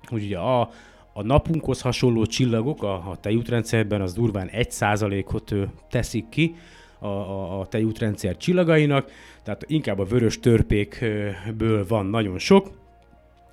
[0.08, 0.70] hogy ugye a,
[1.14, 5.54] a napunkhoz hasonló csillagok a, a tejútrendszerben az durván 1%-ot
[5.90, 6.56] teszik ki
[7.00, 9.12] a, a, a tejútrendszer csillagainak,
[9.44, 12.70] tehát inkább a vörös törpékből van nagyon sok,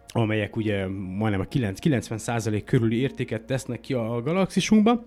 [0.09, 5.05] amelyek ugye majdnem a 90% körüli értéket tesznek ki a, a galaxisunkba,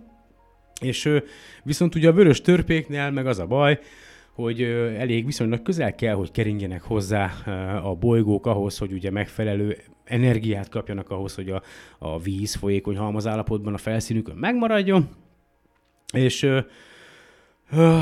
[0.81, 1.09] és
[1.63, 3.79] viszont ugye a vörös törpéknél meg az a baj,
[4.35, 4.61] hogy
[4.97, 7.25] elég viszonylag közel kell, hogy keringjenek hozzá
[7.83, 11.61] a bolygók ahhoz, hogy ugye megfelelő energiát kapjanak ahhoz, hogy a,
[11.99, 15.09] a víz folyékony halmazállapotban a felszínükön megmaradjon.
[16.13, 16.49] És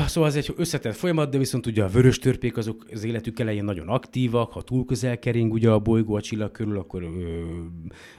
[0.06, 3.64] szóval ez egy összetett folyamat, de viszont ugye a vörös törpék azok az életük elején
[3.64, 7.12] nagyon aktívak, ha túl közel kering ugye a bolygó a csillag körül, akkor uh,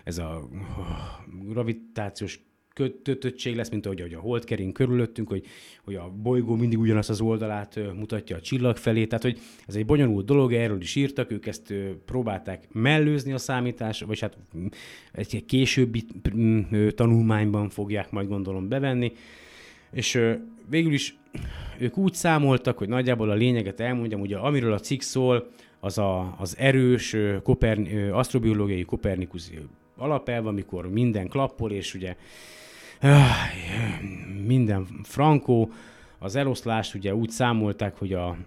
[0.03, 0.49] ez a
[1.47, 2.39] gravitációs
[3.03, 5.45] kötöttség lesz, mint ahogy, ahogy a hold kering körülöttünk, hogy,
[5.83, 9.85] hogy a bolygó mindig ugyanazt az oldalát mutatja a csillag felé, tehát hogy ez egy
[9.85, 11.73] bonyolult dolog, erről is írtak, ők ezt
[12.05, 14.37] próbálták mellőzni a számítás, vagy hát
[15.11, 16.03] egy későbbi
[16.95, 19.11] tanulmányban fogják majd gondolom bevenni,
[19.91, 20.21] és
[20.69, 21.17] végül is
[21.79, 25.47] ők úgy számoltak, hogy nagyjából a lényeget elmondjam, ugye amiről a cikk szól,
[25.79, 29.51] az a, az erős koperni, asztrobiológiai kopernikus
[29.97, 32.15] alapelv, amikor minden klappol, és ugye
[34.45, 35.71] minden frankó,
[36.19, 38.37] az eloszlást ugye úgy számolták, hogy a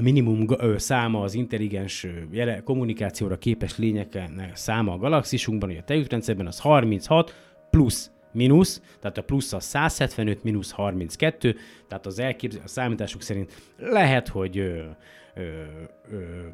[0.00, 6.60] minimum száma az intelligens jele, kommunikációra képes lényeknek száma a galaxisunkban, vagy a tejútrendszerben az
[6.60, 7.34] 36
[7.70, 11.56] plusz mínusz, tehát a plusz a 175, mínusz 32,
[11.88, 14.84] tehát az elképzel, a számítások szerint lehet, hogy ö,
[15.34, 15.42] ö,
[16.10, 16.46] ö,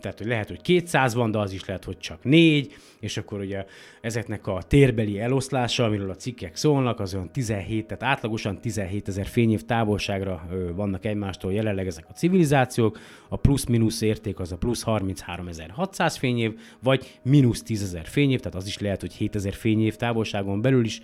[0.00, 3.40] tehát hogy lehet, hogy 200 van, de az is lehet, hogy csak 4, és akkor
[3.40, 3.64] ugye
[4.00, 9.26] ezeknek a térbeli eloszlása, amiről a cikkek szólnak, az olyan 17, tehát átlagosan 17 ezer
[9.26, 16.16] fényév távolságra vannak egymástól jelenleg ezek a civilizációk, a plusz-minusz érték az a plusz 33.600
[16.18, 20.60] fényév, vagy mínusz 10 ezer fényév, tehát az is lehet, hogy 7 ezer fényév távolságon
[20.60, 21.00] belül is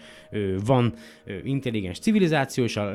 [0.64, 0.94] van
[1.44, 2.94] intelligens civilizáció, és a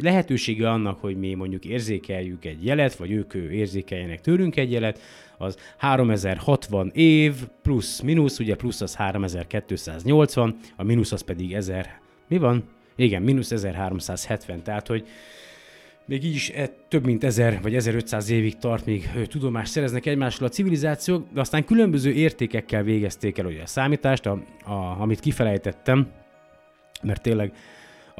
[0.00, 5.00] lehetősége annak, hogy mi mondjuk érzékeljük egy jelet, vagy ők érzékeljenek tőlünk egy jelet,
[5.38, 12.38] az 3060 év plusz mínusz, ugye plusz az 3280, a mínusz az pedig 1000, mi
[12.38, 12.64] van?
[12.96, 15.06] Igen, mínusz 1370, tehát hogy
[16.04, 20.48] még így is e, több mint 1000 vagy 1500 évig tart, még tudomást szereznek egymásról
[20.48, 26.10] a civilizációk, de aztán különböző értékekkel végezték el ugye a számítást, a, a, amit kifelejtettem,
[27.02, 27.52] mert tényleg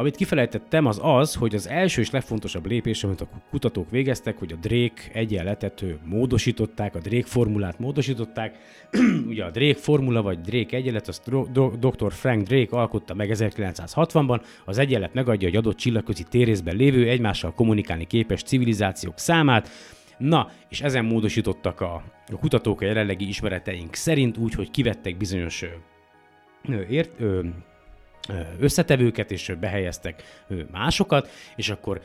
[0.00, 4.52] amit kifelejtettem, az az, hogy az első és legfontosabb lépés, amit a kutatók végeztek, hogy
[4.52, 8.58] a Drake egyenletet módosították, a Drake formulát módosították.
[9.30, 11.30] Ugye a Drake formula vagy Drake egyenlet, azt
[11.78, 12.12] dr.
[12.12, 14.42] Frank Drake alkotta meg 1960-ban.
[14.64, 19.68] Az egyenlet megadja egy adott csillagközi térészben lévő, egymással kommunikálni képes civilizációk számát.
[20.18, 25.64] Na, és ezen módosítottak a, a kutatók a jelenlegi ismereteink szerint úgy, hogy kivettek bizonyos
[26.88, 27.40] ért, ö,
[28.60, 32.00] összetevőket, és behelyeztek másokat, és akkor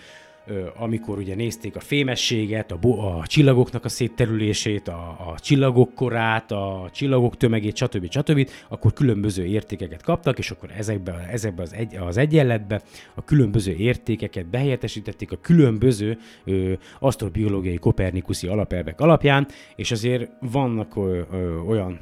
[0.77, 6.51] amikor ugye nézték a fémességet, a, bo- a csillagoknak a szétterülését, a, a csillagok korát,
[6.51, 8.11] a csillagok tömegét, stb.
[8.11, 12.81] stb., akkor különböző értékeket kaptak, és akkor ezekbe, ezekbe az, egy, az egyenletbe
[13.15, 21.21] a különböző értékeket behelyettesítették a különböző ö, asztrobiológiai kopernikuszi alapelvek alapján, és azért vannak ö,
[21.31, 21.99] ö, olyan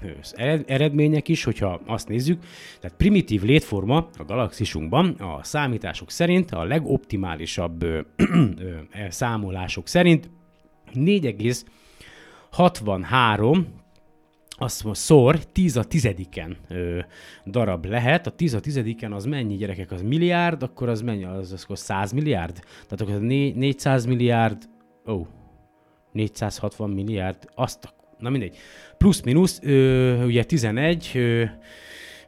[0.66, 2.42] eredmények is, hogyha azt nézzük,
[2.80, 8.00] tehát primitív létforma a galaxisunkban a számítások szerint a legoptimálisabb ö,
[9.10, 10.30] számolások szerint
[10.94, 13.66] 4,63
[14.58, 17.00] azt mondja, szor 10 a tizediken ö,
[17.46, 18.28] darab lehet.
[18.28, 19.92] A 10 a tizediken az mennyi gyerekek?
[19.92, 21.24] Az milliárd, akkor az mennyi?
[21.24, 22.64] Az, az akkor 100 milliárd?
[22.88, 24.70] Tehát akkor 400 milliárd,
[25.08, 25.28] ó, oh,
[26.12, 28.58] 460 milliárd, azt na mindegy.
[28.98, 29.60] Plusz-minusz,
[30.26, 31.44] ugye 11, ö,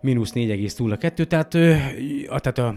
[0.01, 1.75] mínusz 4,02, tehát, ö,
[2.27, 2.75] a, tehát a,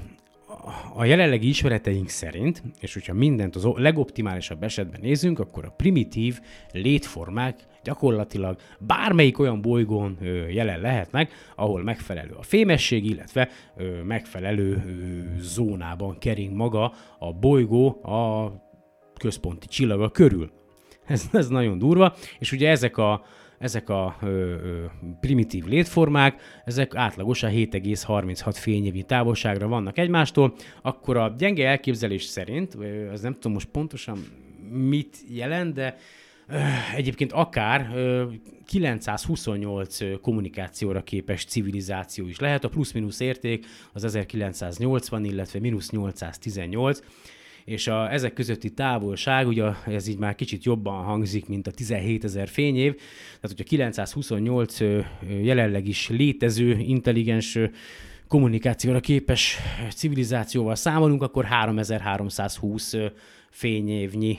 [0.94, 6.40] a jelenlegi ismereteink szerint, és hogyha mindent az legoptimálisabb esetben nézünk, akkor a primitív
[6.72, 10.18] létformák gyakorlatilag bármelyik olyan bolygón
[10.50, 13.48] jelen lehetnek, ahol megfelelő a fémesség, illetve
[14.04, 14.82] megfelelő
[15.38, 18.52] zónában kering maga a bolygó a
[19.16, 20.50] központi csillaga körül.
[21.06, 23.24] Ez, ez nagyon durva, és ugye ezek a,
[23.58, 24.84] ezek a ö, ö,
[25.20, 32.76] primitív létformák, ezek átlagosan 7,36 fényévi távolságra vannak egymástól, akkor a gyenge elképzelés szerint,
[33.12, 34.18] az nem tudom most pontosan
[34.70, 35.96] mit jelent, de
[36.96, 38.24] egyébként akár ö,
[38.66, 42.64] 928 ö, kommunikációra képes civilizáció is lehet.
[42.64, 47.00] A plusz-minusz érték az 1980, illetve mínusz 818,
[47.68, 52.24] és a, ezek közötti távolság, ugye ez így már kicsit jobban hangzik, mint a 17
[52.24, 57.58] ezer fényév, tehát hogyha 928 ö, ö, jelenleg is létező, intelligens
[58.28, 59.56] kommunikációra képes
[59.94, 63.06] civilizációval számolunk, akkor 3320 ö,
[63.50, 64.38] fényévnyi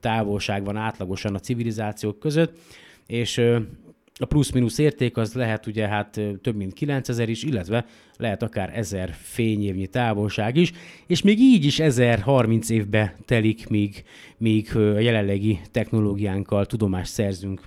[0.00, 2.58] távolság van átlagosan a civilizációk között,
[3.06, 3.40] és
[4.18, 9.10] a plusz-minusz érték az lehet ugye hát több mint 9000 is, illetve lehet akár 1000
[9.12, 10.72] fényévnyi távolság is,
[11.06, 14.04] és még így is 1030 évbe telik, míg,
[14.36, 17.60] míg a jelenlegi technológiánkkal tudomást szerzünk,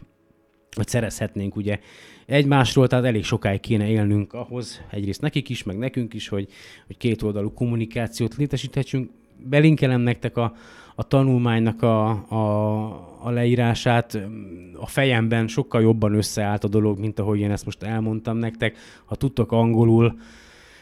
[0.75, 1.79] vagy szerezhetnénk ugye
[2.25, 6.47] egymásról, tehát elég sokáig kéne élnünk ahhoz, egyrészt nekik is, meg nekünk is, hogy,
[6.87, 9.09] hogy kétoldalú kommunikációt létesíthessünk.
[9.43, 10.55] Belinkelem nektek a,
[11.01, 12.85] a tanulmánynak a, a,
[13.23, 14.19] a leírását.
[14.75, 18.77] A fejemben sokkal jobban összeállt a dolog, mint ahogy én ezt most elmondtam nektek.
[19.05, 20.17] Ha tudtok angolul,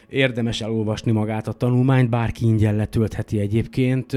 [0.08, 4.16] érdemes elolvasni magát a tanulmányt, bárki ingyen letöltheti egyébként.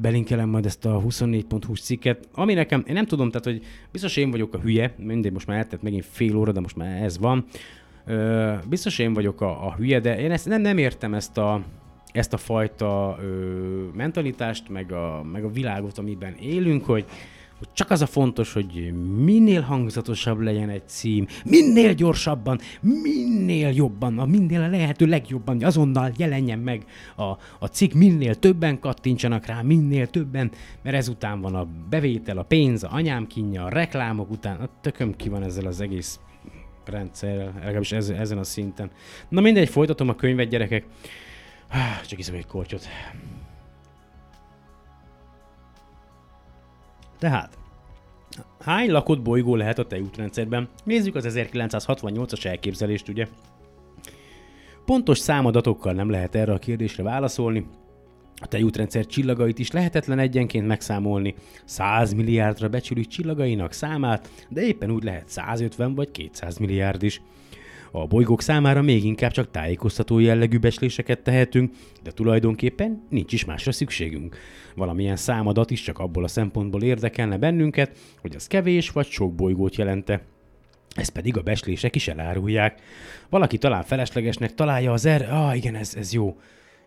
[0.00, 4.30] Belinkelem majd ezt a 24.hu cikket, ami nekem, én nem tudom, tehát hogy biztos én
[4.30, 7.44] vagyok a hülye, mindegy, most már eltett megint fél óra, de most már ez van.
[8.68, 11.62] Biztos én vagyok a, a hülye, de én ezt nem, nem értem ezt a,
[12.12, 13.26] ezt a fajta ö,
[13.94, 17.04] mentalitást, meg a, meg a világot, amiben élünk, hogy,
[17.58, 24.18] hogy csak az a fontos, hogy minél hangzatosabb legyen egy cím, minél gyorsabban, minél jobban,
[24.18, 26.84] a minél a lehető legjobban, hogy azonnal jelenjen meg
[27.16, 27.22] a,
[27.58, 30.50] a cikk, minél többen kattintsanak rá, minél többen,
[30.82, 35.16] mert ezután van a bevétel, a pénz, a anyám kínja, a reklámok után, a tököm
[35.16, 36.20] ki van ezzel az egész
[36.84, 38.90] rendszerrel, legalábbis ez, ezen a szinten.
[39.28, 40.84] Na mindegy, folytatom a könyvet, gyerekek.
[42.08, 42.86] Csak iszom egy kortyot.
[47.18, 47.58] Tehát,
[48.60, 50.68] hány lakott bolygó lehet a tejútrendszerben?
[50.84, 53.26] Nézzük az 1968-as elképzelést, ugye?
[54.84, 57.66] Pontos számadatokkal nem lehet erre a kérdésre válaszolni.
[58.36, 61.34] A tejútrendszer csillagait is lehetetlen egyenként megszámolni.
[61.64, 67.20] 100 milliárdra becsülik csillagainak számát, de éppen úgy lehet 150 vagy 200 milliárd is.
[67.94, 73.72] A bolygók számára még inkább csak tájékoztató jellegű becsléseket tehetünk, de tulajdonképpen nincs is másra
[73.72, 74.36] szükségünk.
[74.74, 79.76] Valamilyen számadat is csak abból a szempontból érdekelne bennünket, hogy az kevés vagy sok bolygót
[79.76, 80.22] jelente.
[80.94, 82.80] Ezt pedig a beslések is elárulják.
[83.28, 85.26] Valaki talán feleslegesnek találja az erre...
[85.26, 86.36] Ah, igen, ez, ez jó.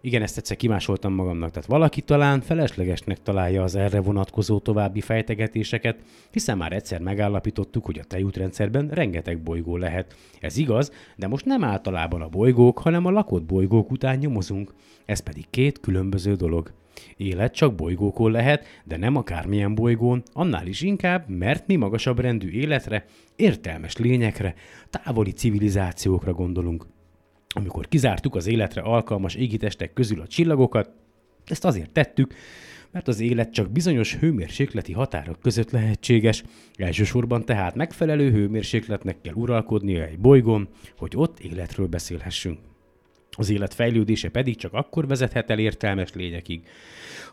[0.06, 1.52] Igen, ezt egyszer kimásoltam magamnak.
[1.52, 6.00] Tehát valaki talán feleslegesnek találja az erre vonatkozó további fejtegetéseket,
[6.32, 10.16] hiszen már egyszer megállapítottuk, hogy a tejútrendszerben rengeteg bolygó lehet.
[10.40, 14.74] Ez igaz, de most nem általában a bolygók, hanem a lakott bolygók után nyomozunk.
[15.06, 16.72] Ez pedig két különböző dolog.
[17.18, 22.50] Élet csak bolygókon lehet, de nem akármilyen bolygón, annál is inkább, mert mi magasabb rendű
[22.50, 24.56] életre, értelmes lényekre,
[24.90, 26.86] távoli civilizációkra gondolunk.
[27.58, 30.90] Amikor kizártuk az életre alkalmas égitestek közül a csillagokat,
[31.46, 32.34] ezt azért tettük,
[32.92, 36.44] mert az élet csak bizonyos hőmérsékleti határok között lehetséges,
[36.76, 42.60] elsősorban tehát megfelelő hőmérsékletnek kell uralkodnia egy bolygón, hogy ott életről beszélhessünk.
[43.36, 46.62] Az élet fejlődése pedig csak akkor vezethet el értelmes lényekig,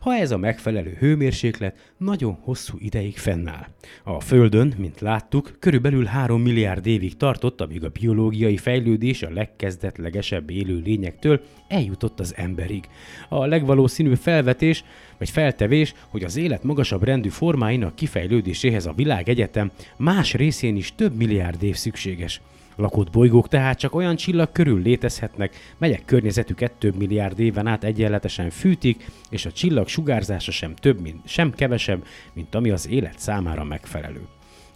[0.02, 3.66] ha ez a megfelelő hőmérséklet nagyon hosszú ideig fennáll.
[4.04, 10.50] A Földön, mint láttuk, körülbelül 3 milliárd évig tartott, amíg a biológiai fejlődés a legkezdetlegesebb
[10.50, 12.88] élő lényektől eljutott az emberig.
[13.28, 14.84] A legvalószínűbb felvetés,
[15.18, 21.16] vagy feltevés, hogy az élet magasabb rendű formáinak kifejlődéséhez a világegyetem más részén is több
[21.16, 22.40] milliárd év szükséges.
[22.76, 28.50] Lakott bolygók tehát csak olyan csillag körül létezhetnek, melyek környezetüket több milliárd éven át egyenletesen
[28.50, 33.64] fűtik, és a csillag sugárzása sem több, mint, sem kevesebb, mint ami az élet számára
[33.64, 34.26] megfelelő.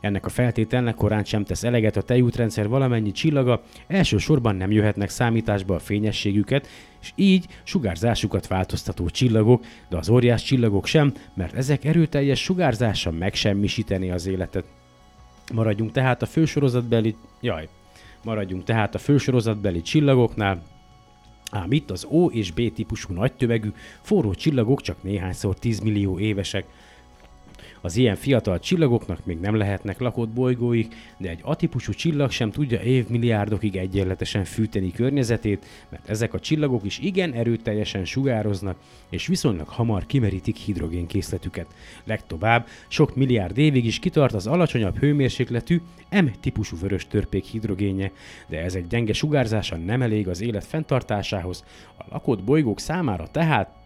[0.00, 5.74] Ennek a feltételnek korán sem tesz eleget a tejútrendszer valamennyi csillaga, elsősorban nem jöhetnek számításba
[5.74, 6.68] a fényességüket,
[7.00, 14.11] és így sugárzásukat változtató csillagok, de az óriás csillagok sem, mert ezek erőteljes sugárzása megsemmisíteni
[14.11, 14.64] az életet.
[15.52, 17.16] Maradjunk tehát a fősorozatbeli...
[17.40, 17.68] Jaj,
[18.24, 20.62] maradjunk tehát a fősorozatbeli csillagoknál.
[21.50, 23.33] Ám itt az O és B típusú nagy
[24.00, 26.66] forró csillagok csak néhányszor 10 millió évesek.
[27.81, 32.81] Az ilyen fiatal csillagoknak még nem lehetnek lakott bolygóik, de egy atípusú csillag sem tudja
[32.81, 38.77] évmilliárdokig egyenletesen fűteni környezetét, mert ezek a csillagok is igen erőteljesen sugároznak,
[39.10, 41.67] és viszonylag hamar kimerítik hidrogénkészletüket.
[42.04, 48.12] Legtovább sok milliárd évig is kitart az alacsonyabb hőmérsékletű M-típusú vörös törpék hidrogénje,
[48.46, 51.64] de ezek gyenge sugárzása nem elég az élet fenntartásához,
[51.98, 53.85] a lakott bolygók számára tehát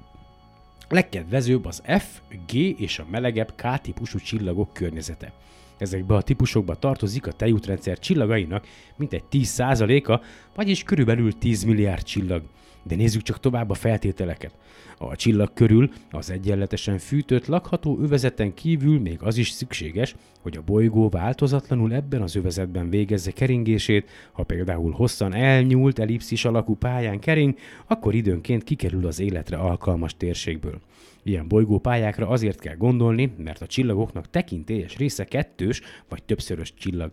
[0.91, 5.33] Legkedvezőbb az F, G és a melegebb K típusú csillagok környezete.
[5.79, 8.67] Ezekbe a típusokba tartozik a tejútrendszer csillagainak
[8.97, 10.21] mintegy 10%-a,
[10.55, 12.43] vagyis körülbelül 10 milliárd csillag.
[12.83, 14.55] De nézzük csak tovább a feltételeket.
[14.99, 20.63] A csillag körül az egyenletesen fűtött lakható övezeten kívül még az is szükséges, hogy a
[20.63, 27.55] bolygó változatlanul ebben az övezetben végezze keringését, ha például hosszan elnyúlt ellipszis alakú pályán kering,
[27.87, 30.81] akkor időnként kikerül az életre alkalmas térségből.
[31.23, 37.11] Ilyen bolygópályákra azért kell gondolni, mert a csillagoknak tekintélyes része kettős vagy többszörös csillag.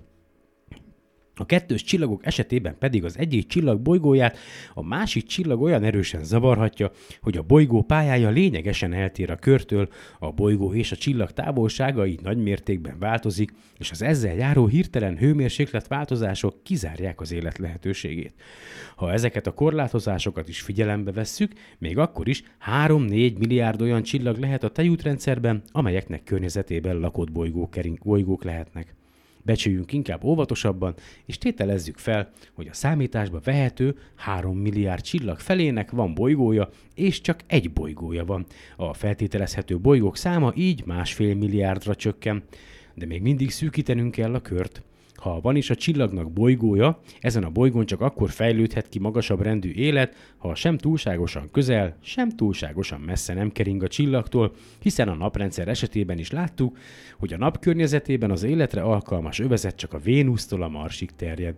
[1.39, 4.37] A kettős csillagok esetében pedig az egyik csillag bolygóját
[4.73, 10.31] a másik csillag olyan erősen zavarhatja, hogy a bolygó pályája lényegesen eltér a körtől, a
[10.31, 15.87] bolygó és a csillag távolsága így nagy mértékben változik, és az ezzel járó hirtelen hőmérséklet
[15.87, 18.33] változások kizárják az élet lehetőségét.
[18.95, 22.43] Ha ezeket a korlátozásokat is figyelembe vesszük, még akkor is
[22.85, 28.95] 3-4 milliárd olyan csillag lehet a tejútrendszerben, amelyeknek környezetében lakott bolygók, bolygók lehetnek.
[29.47, 30.95] Becsüljünk inkább óvatosabban,
[31.25, 37.39] és tételezzük fel, hogy a számításba vehető 3 milliárd csillag felének van bolygója, és csak
[37.47, 38.45] egy bolygója van.
[38.75, 42.43] A feltételezhető bolygók száma így másfél milliárdra csökken.
[42.93, 44.81] De még mindig szűkítenünk kell a kört.
[45.17, 49.71] Ha van is a csillagnak bolygója, ezen a bolygón csak akkor fejlődhet ki magasabb rendű
[49.71, 55.67] élet, ha sem túlságosan közel, sem túlságosan messze nem kering a csillagtól, hiszen a naprendszer
[55.67, 56.77] esetében is láttuk,
[57.19, 61.55] hogy a nap környezetében az életre alkalmas övezet csak a Vénusztól a Marsig terjed.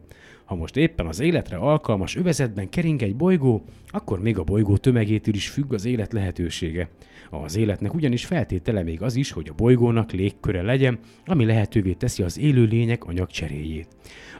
[0.49, 5.33] Ha most éppen az életre alkalmas övezetben kering egy bolygó, akkor még a bolygó tömegétől
[5.33, 6.89] is függ az élet lehetősége.
[7.29, 12.23] Az életnek ugyanis feltétele még az is, hogy a bolygónak légköre legyen, ami lehetővé teszi
[12.23, 13.87] az élőlények anyagcseréjét.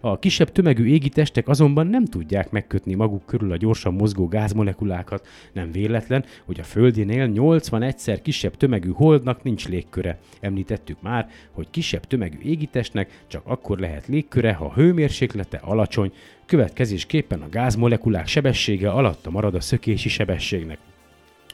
[0.01, 5.27] A kisebb tömegű égitestek azonban nem tudják megkötni maguk körül a gyorsan mozgó gázmolekulákat.
[5.53, 10.19] Nem véletlen, hogy a Földénél 81-szer kisebb tömegű holdnak nincs légköre.
[10.39, 16.11] Említettük már, hogy kisebb tömegű égitestnek csak akkor lehet légköre, ha a hőmérséklete alacsony,
[16.45, 20.88] következésképpen a gázmolekulák sebessége alatta marad a szökési sebességnek.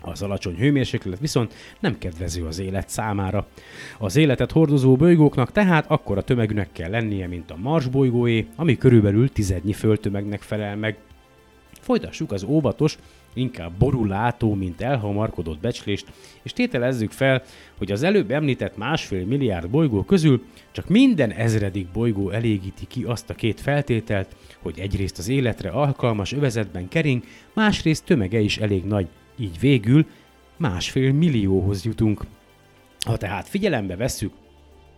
[0.08, 3.48] Az alacsony hőmérséklet viszont nem kedvező az élet számára.
[3.98, 9.32] Az életet hordozó bolygóknak tehát akkora tömegűnek kell lennie, mint a Mars bolygóé, ami körülbelül
[9.32, 10.98] tizednyi földtömegnek felel meg.
[11.80, 12.98] Folytassuk az óvatos,
[13.34, 16.06] inkább borulátó, mint elhamarkodott becslést,
[16.44, 17.44] és tételezzük fel,
[17.78, 23.30] hogy az előbb említett másfél milliárd bolygó közül csak minden ezredik bolygó elégíti ki azt
[23.30, 29.08] a két feltételt, hogy egyrészt az életre alkalmas övezetben kering, másrészt tömege is elég nagy,
[29.38, 30.06] így végül
[30.58, 32.22] másfél millióhoz jutunk.
[33.06, 34.34] Ha tehát figyelembe vesszük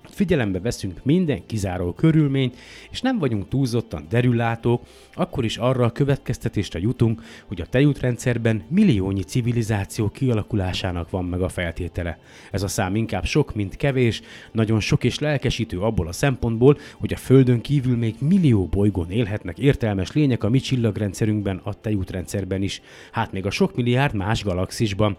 [0.10, 2.56] figyelembe veszünk minden kizáró körülményt,
[2.92, 4.82] és nem vagyunk túlzottan derülátók,
[5.14, 11.50] akkor is arra a következtetésre jutunk, hogy a tejútrendszerben milliónyi civilizáció kialakulásának van meg a
[11.50, 12.20] feltétele.
[12.52, 17.14] Ez a szám inkább sok, mint kevés, nagyon sok és lelkesítő abból a szempontból, hogy
[17.14, 22.82] a Földön kívül még millió bolygón élhetnek értelmes lények a mi csillagrendszerünkben, a tejútrendszerben is,
[23.12, 25.18] hát még a sok milliárd más galaxisban.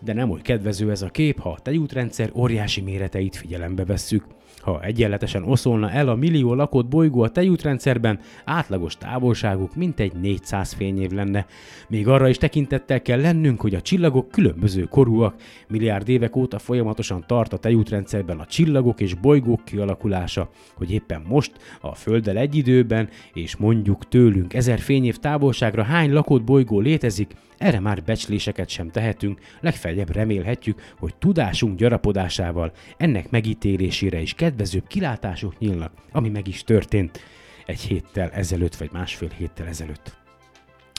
[0.00, 4.25] De nem oly kedvező ez a kép, ha a tejútrendszer óriási méreteit figyelembe vesszük.
[4.66, 11.10] Ha egyenletesen oszolna el a millió lakott bolygó a tejútrendszerben, átlagos távolságuk mintegy 400 fényév
[11.10, 11.46] lenne.
[11.88, 15.34] Még arra is tekintettel kell lennünk, hogy a csillagok különböző korúak.
[15.68, 21.52] Milliárd évek óta folyamatosan tart a tejútrendszerben a csillagok és bolygók kialakulása, hogy éppen most
[21.80, 27.80] a Földdel egy időben, és mondjuk tőlünk ezer fényév távolságra hány lakott bolygó létezik, erre
[27.80, 35.92] már becsléseket sem tehetünk, legfeljebb remélhetjük, hogy tudásunk gyarapodásával ennek megítélésére is kedvezőbb kilátások nyílnak,
[36.12, 37.20] ami meg is történt
[37.66, 40.16] egy héttel ezelőtt, vagy másfél héttel ezelőtt.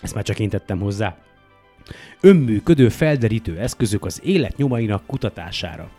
[0.02, 1.18] Ezt már csak én tettem hozzá.
[2.22, 5.90] Önműködő felderítő eszközök az élet nyomainak kutatására.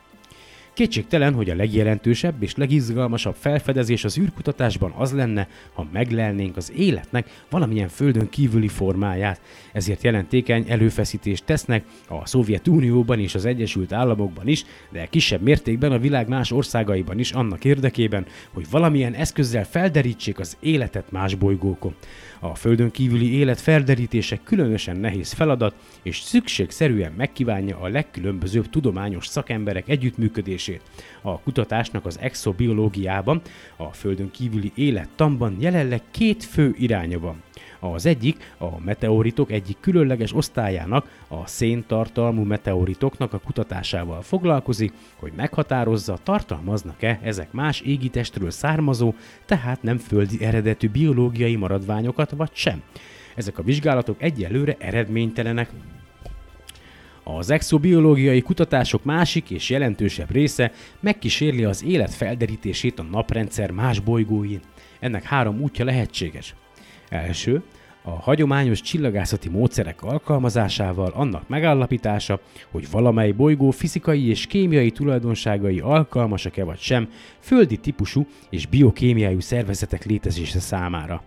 [0.79, 7.45] Kétségtelen, hogy a legjelentősebb és legizgalmasabb felfedezés az űrkutatásban az lenne, ha meglelnénk az életnek
[7.51, 9.41] valamilyen földön kívüli formáját.
[9.73, 15.99] Ezért jelentékeny előfeszítést tesznek a Szovjetunióban és az Egyesült Államokban is, de kisebb mértékben a
[15.99, 21.95] világ más országaiban is annak érdekében, hogy valamilyen eszközzel felderítsék az életet más bolygókon.
[22.41, 29.89] A földön kívüli élet felderítése különösen nehéz feladat, és szükségszerűen megkívánja a legkülönbözőbb tudományos szakemberek
[29.89, 30.83] együttműködését.
[31.23, 33.41] A kutatásnak az exobiológiában,
[33.77, 37.43] a földön kívüli élettanban jelenleg két fő iránya van.
[37.81, 46.19] Az egyik a meteoritok egyik különleges osztályának, a széntartalmú meteoritoknak a kutatásával foglalkozik, hogy meghatározza,
[46.23, 49.15] tartalmaznak-e ezek más égitestről származó,
[49.45, 52.83] tehát nem földi eredetű biológiai maradványokat vagy sem.
[53.35, 55.71] Ezek a vizsgálatok egyelőre eredménytelenek,
[57.25, 64.61] az exobiológiai kutatások másik és jelentősebb része megkísérli az élet felderítését a naprendszer más bolygóin.
[65.01, 66.55] Ennek három útja lehetséges.
[67.09, 67.63] Első,
[68.03, 72.41] a hagyományos csillagászati módszerek alkalmazásával annak megállapítása,
[72.71, 77.09] hogy valamely bolygó fizikai és kémiai tulajdonságai alkalmasak-e vagy sem
[77.41, 81.23] földi típusú és biokémiai szervezetek létezése számára.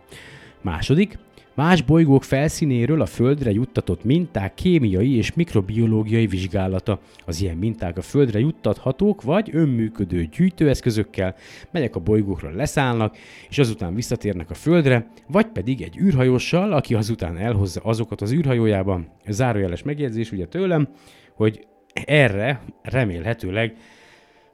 [0.62, 1.18] Második,
[1.54, 7.00] Más bolygók felszínéről a Földre juttatott minták kémiai és mikrobiológiai vizsgálata.
[7.26, 11.36] Az ilyen minták a Földre juttathatók vagy önműködő gyűjtőeszközökkel,
[11.72, 13.18] melyek a bolygókra leszállnak,
[13.50, 19.08] és azután visszatérnek a Földre, vagy pedig egy űrhajóssal, aki azután elhozza azokat az űrhajójában.
[19.28, 20.88] Zárójeles megjegyzés ugye tőlem,
[21.36, 23.76] hogy erre remélhetőleg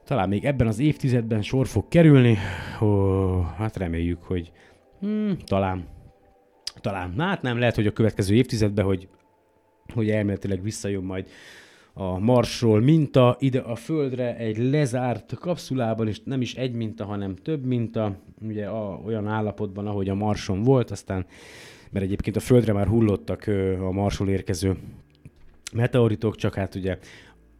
[0.04, 2.38] talán még ebben az évtizedben sor fog kerülni.
[2.80, 4.52] Ó, hát reméljük, hogy
[5.00, 5.84] hmm, talán
[6.80, 9.08] talán, na, hát nem lehet, hogy a következő évtizedben, hogy,
[9.94, 11.28] hogy elméletileg visszajön majd
[12.00, 17.34] a Marsról minta ide a Földre egy lezárt kapszulában, és nem is egy minta, hanem
[17.36, 21.26] több minta, ugye a, olyan állapotban, ahogy a Marson volt, aztán,
[21.90, 23.46] mert egyébként a Földre már hullottak
[23.80, 24.76] a Marsról érkező
[25.72, 26.98] meteoritok, csak hát ugye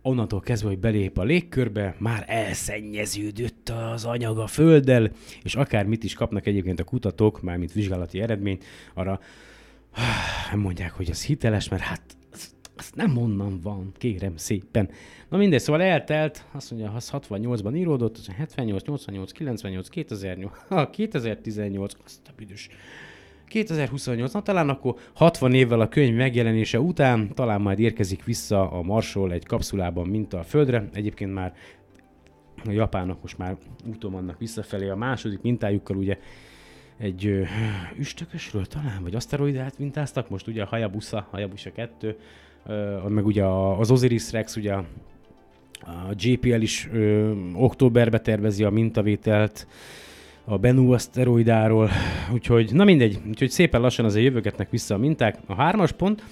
[0.03, 5.11] onnantól kezdve, hogy belép a légkörbe, már elszennyeződött az anyag a földdel,
[5.43, 9.21] és akár mit is kapnak egyébként a kutatók, mármint vizsgálati eredményt, arra
[10.51, 12.03] nem mondják, hogy az hiteles, mert hát
[12.77, 14.91] az nem onnan van, kérem szépen.
[15.29, 22.21] Na mindegy, szóval eltelt, azt mondja, az 68-ban íródott, 78, 88, 98, 2008, 2018, azt
[22.29, 22.69] a büdös
[23.49, 28.83] 2028, na talán akkor 60 évvel a könyv megjelenése után talán majd érkezik vissza a
[28.83, 30.89] Marsról egy kapszulában, mint a Földre.
[30.93, 31.55] Egyébként már
[32.65, 34.89] a japánok most már úton vannak visszafelé.
[34.89, 36.19] A második mintájukkal, ugye
[36.99, 37.43] egy ö,
[37.99, 42.17] üstökösről talán, vagy aszteroidát mintáztak, most ugye a Hayabusa, Hayabusa 2,
[42.67, 44.85] ö, meg ugye az Osiris Rex, ugye a
[46.17, 49.67] JPL is ö, októberbe tervezi a mintavételt,
[50.49, 51.91] a Bennu aszteroidáról,
[52.33, 55.39] úgyhogy na mindegy, úgyhogy szépen lassan azért jövőgetnek vissza a minták.
[55.47, 56.23] A hármas pont,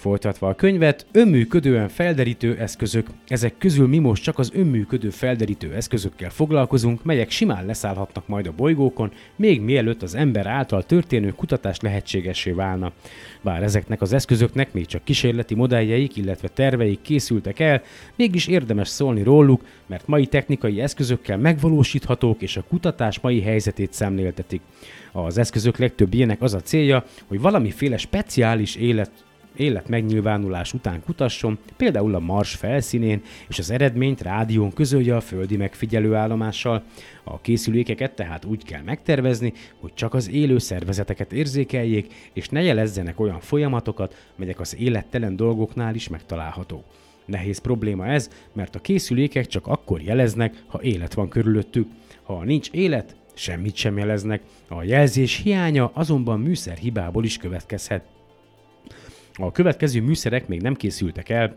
[0.00, 3.06] Folytatva a könyvet, önműködően felderítő eszközök.
[3.28, 8.52] Ezek közül mi most csak az önműködő felderítő eszközökkel foglalkozunk, melyek simán leszállhatnak majd a
[8.56, 12.92] bolygókon, még mielőtt az ember által történő kutatás lehetségessé válna.
[13.40, 17.82] Bár ezeknek az eszközöknek még csak kísérleti modelljeik, illetve terveik készültek el,
[18.16, 24.60] mégis érdemes szólni róluk, mert mai technikai eszközökkel megvalósíthatók és a kutatás mai helyzetét szemléltetik.
[25.12, 29.10] Az eszközök legtöbb ilyenek az a célja, hogy valamiféle speciális élet
[29.56, 35.56] élet megnyilvánulás után kutasson, például a Mars felszínén, és az eredményt rádión közölje a földi
[35.56, 36.82] megfigyelőállomással.
[37.24, 43.20] A készülékeket tehát úgy kell megtervezni, hogy csak az élő szervezeteket érzékeljék, és ne jelezzenek
[43.20, 46.84] olyan folyamatokat, melyek az élettelen dolgoknál is megtalálhatók.
[47.24, 51.88] Nehéz probléma ez, mert a készülékek csak akkor jeleznek, ha élet van körülöttük.
[52.22, 54.42] Ha nincs élet, semmit sem jeleznek.
[54.68, 58.04] A jelzés hiánya azonban műszer hibából is következhet.
[59.40, 61.56] A következő műszerek még nem készültek el,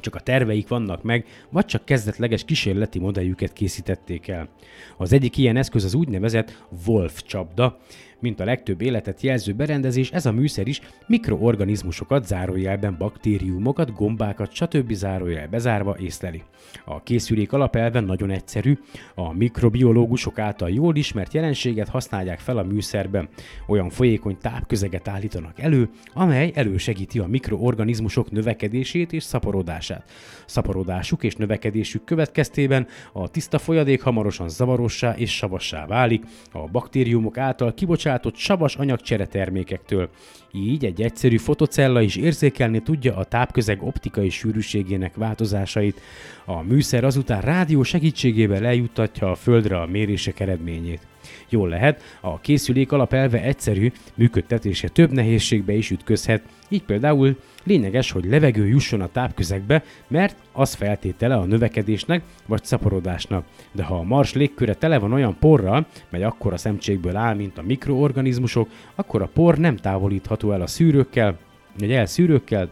[0.00, 4.48] csak a terveik vannak meg, vagy csak kezdetleges kísérleti modelljüket készítették el.
[4.96, 7.78] Az egyik ilyen eszköz az úgynevezett Wolf csapda,
[8.22, 14.92] mint a legtöbb életet jelző berendezés, ez a műszer is mikroorganizmusokat, zárójelben baktériumokat, gombákat, stb.
[14.92, 16.42] zárójel bezárva észleli.
[16.84, 18.78] A készülék alapelven nagyon egyszerű,
[19.14, 23.28] a mikrobiológusok által jól ismert jelenséget használják fel a műszerben.
[23.66, 30.10] Olyan folyékony tápközeget állítanak elő, amely elősegíti a mikroorganizmusok növekedését és szaporodását.
[30.46, 37.74] Szaporodásuk és növekedésük következtében a tiszta folyadék hamarosan zavarossá és savassá válik, a baktériumok által
[37.74, 40.08] kibocsátás kibocsátott savas anyagcsere termékektől.
[40.52, 46.00] Így egy egyszerű fotocella is érzékelni tudja a tápközeg optikai sűrűségének változásait.
[46.44, 51.11] A műszer azután rádió segítségével eljuttatja a Földre a mérések eredményét.
[51.52, 58.24] Jól lehet, a készülék alapelve egyszerű, működtetése több nehézségbe is ütközhet, így például lényeges, hogy
[58.24, 63.44] levegő jusson a tápközegbe, mert az feltétele a növekedésnek vagy szaporodásnak.
[63.72, 67.62] De ha a mars légköre tele van olyan porral, mely akkora szemcségből áll, mint a
[67.62, 71.38] mikroorganizmusok, akkor a por nem távolítható el a szűrőkkel,
[71.78, 72.70] vagy el szűrőkkel,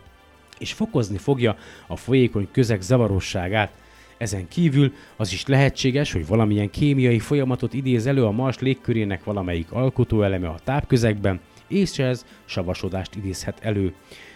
[0.59, 1.57] és fokozni fogja
[1.87, 3.73] a folyékony közeg zavarosságát.
[4.21, 9.73] Ezen kívül az is lehetséges, hogy valamilyen kémiai folyamatot idéz elő a Mars légkörének valamelyik
[9.73, 13.95] alkotóeleme a tápközegben, és ez savasodást idézhet elő.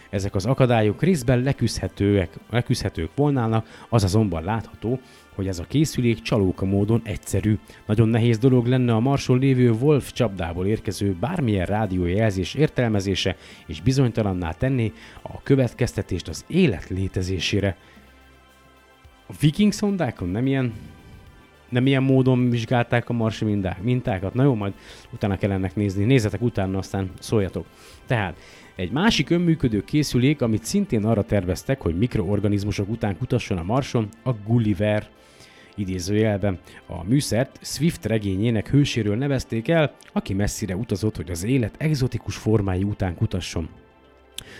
[0.09, 4.99] Ezek az akadályok részben leküzdhetőek, leküzdhetők volnának, az azonban látható,
[5.35, 7.57] hogy ez a készülék csalóka módon egyszerű.
[7.85, 14.51] Nagyon nehéz dolog lenne a Marson lévő Wolf csapdából érkező bármilyen rádiójelzés értelmezése, és bizonytalanná
[14.51, 17.77] tenni a következtetést az élet létezésére.
[19.25, 20.73] A viking szondákon nem ilyen
[21.69, 24.33] nem ilyen módon vizsgálták a marsi mindá- mintákat.
[24.33, 24.73] Na jó, majd
[25.13, 26.03] utána kell ennek nézni.
[26.03, 27.65] Nézzetek utána, aztán szóljatok.
[28.05, 28.37] Tehát
[28.75, 34.31] egy másik önműködő készülék, amit szintén arra terveztek, hogy mikroorganizmusok után kutasson a Marson, a
[34.31, 35.09] Gulliver
[35.75, 36.59] idézőjelben.
[36.85, 42.83] A műszert Swift regényének hőséről nevezték el, aki messzire utazott, hogy az élet egzotikus formái
[42.83, 43.69] után kutasson.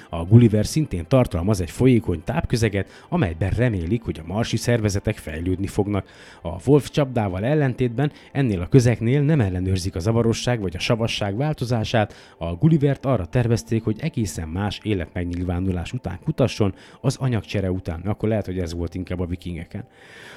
[0.10, 6.08] A Gulliver szintén tartalmaz egy folyékony tápközeget, amelyben remélik, hogy a marsi szervezetek fejlődni fognak.
[6.42, 12.14] A Wolf csapdával ellentétben ennél a közeknél nem ellenőrzik a zavarosság vagy a savasság változását,
[12.38, 18.02] a Gullivert arra tervezték, hogy egészen más életmegnyilvánulás után kutasson, az anyagcsere után.
[18.02, 19.88] Akkor lehet, hogy ez volt inkább a vikingeken.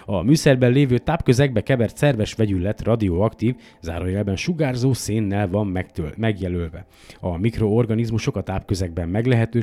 [0.05, 6.87] A műszerben lévő tápközegbe kevert szerves vegyület radioaktív, zárójelben sugárzó szénnel van megtöl, megjelölve.
[7.21, 9.09] A mikroorganizmusok a tápközegben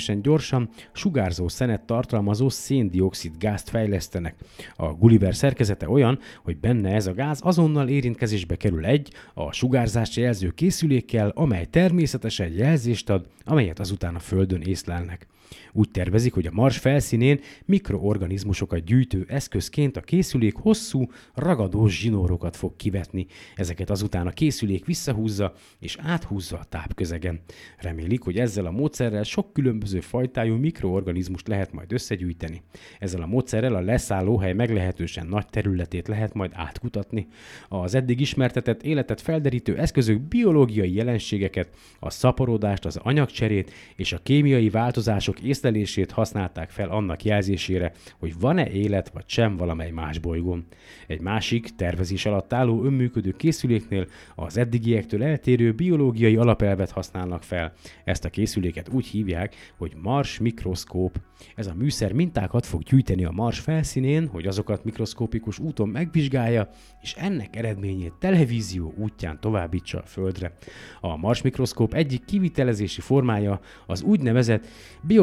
[0.06, 4.36] meglehetősen gyorsan sugárzó szenet tartalmazó széndiokszid gázt fejlesztenek.
[4.76, 10.16] A Gulliver szerkezete olyan, hogy benne ez a gáz azonnal érintkezésbe kerül egy, a sugárzást
[10.16, 15.28] jelző készülékkel, amely természetesen jelzést ad, amelyet azután a Földön észlelnek.
[15.72, 22.76] Úgy tervezik, hogy a Mars felszínén mikroorganizmusokat gyűjtő eszközként a készülék hosszú, ragadós zsinórokat fog
[22.76, 23.26] kivetni.
[23.56, 27.40] Ezeket azután a készülék visszahúzza és áthúzza a tápközegen.
[27.78, 32.62] Remélik, hogy ezzel a módszerrel sok különböző fajtájú mikroorganizmust lehet majd összegyűjteni.
[33.00, 37.28] Ezzel a módszerrel a leszállóhely meglehetősen nagy területét lehet majd átkutatni.
[37.70, 41.70] Az eddig ismertetett életet felderítő eszközök biológiai jelenségeket,
[42.00, 48.70] a szaporodást, az anyagcserét és a kémiai változások észlelését használták fel annak jelzésére, hogy van-e
[48.70, 50.66] élet vagy sem valamely más bolygón.
[51.08, 57.74] Egy másik, tervezés alatt álló önműködő készüléknél az eddigiektől eltérő biológiai alapelvet használnak fel.
[58.04, 61.20] Ezt a készüléket úgy hívják, hogy Mars mikroszkóp.
[61.56, 66.70] Ez a műszer mintákat fog gyűjteni a Mars felszínén, hogy azokat mikroszkópikus úton megvizsgálja,
[67.02, 70.54] és ennek eredményét televízió útján továbbítsa a Földre.
[71.02, 74.68] A Mars mikroszkóp egyik kivitelezési formája az úgynevezett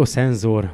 [0.03, 0.72] bioszenzor,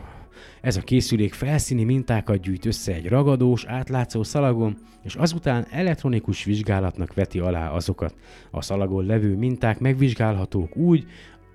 [0.61, 7.14] ez a készülék felszíni mintákat gyűjt össze egy ragadós, átlátszó szalagon, és azután elektronikus vizsgálatnak
[7.14, 8.14] veti alá azokat.
[8.51, 11.07] A szalagon levő minták megvizsgálhatók úgy,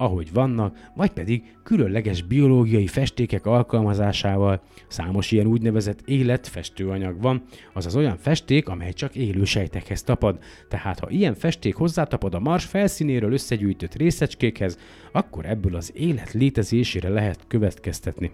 [0.04, 4.62] ahogy vannak, vagy pedig különleges biológiai festékek alkalmazásával.
[4.88, 7.43] Számos ilyen úgynevezett életfestőanyag van,
[7.74, 10.39] azaz olyan festék, amely csak élő sejtekhez tapad.
[10.70, 14.78] Tehát ha ilyen festék hozzátapad a Mars felszínéről összegyűjtött részecskékhez,
[15.12, 18.32] akkor ebből az élet létezésére lehet következtetni.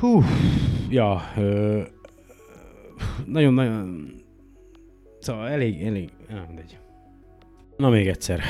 [0.00, 0.22] Hú,
[0.90, 1.22] ja,
[3.26, 4.10] nagyon-nagyon,
[5.20, 6.78] szóval elég, elég, nem mindegy.
[7.78, 8.40] Na még egyszer.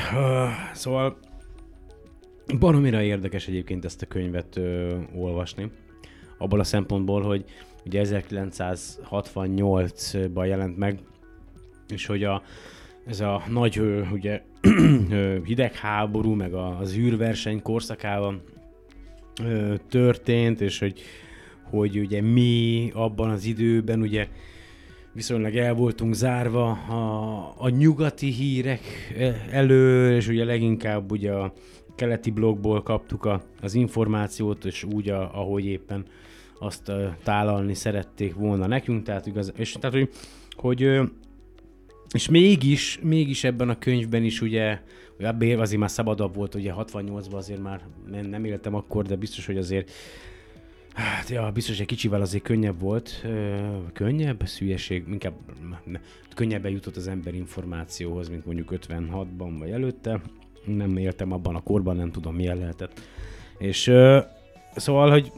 [0.75, 1.19] Szóval
[2.59, 5.71] baromira érdekes egyébként ezt a könyvet ö, olvasni.
[6.39, 7.45] Abból a szempontból, hogy
[7.87, 10.99] ugye 1968-ban jelent meg,
[11.89, 12.43] és hogy a,
[13.07, 14.43] ez a nagy ö, ugye,
[15.11, 18.43] ö, hidegháború, meg a, az űrverseny korszakában
[19.43, 21.01] ö, történt, és hogy,
[21.63, 24.29] hogy ugye mi abban az időben ugye
[25.19, 28.81] viszonylag el voltunk zárva a, a nyugati hírek
[29.51, 31.53] elől, és ugye leginkább ugye a
[31.95, 36.05] keleti blogból kaptuk a, az információt, és úgy, a, ahogy éppen
[36.59, 40.11] azt uh, tálalni szerették volna nekünk, tehát igaz, és tehát, hogy,
[40.57, 41.01] hogy
[42.15, 44.81] és mégis, mégis ebben a könyvben is ugye,
[45.41, 49.57] azért már szabadabb volt, ugye 68-ban azért már nem, nem éltem akkor, de biztos, hogy
[49.57, 49.91] azért
[50.99, 53.27] Hát, ja, biztos egy kicsivel azért könnyebb volt.
[53.93, 54.47] Könnyebb?
[54.47, 55.05] Szülyeség.
[55.09, 55.35] Inkább
[55.85, 56.01] ne,
[56.35, 60.21] könnyebben jutott az ember információhoz, mint mondjuk 56-ban vagy előtte.
[60.65, 63.01] Nem éltem abban a korban, nem tudom milyen lehetett.
[63.59, 63.93] És
[64.77, 65.33] szóval, hogy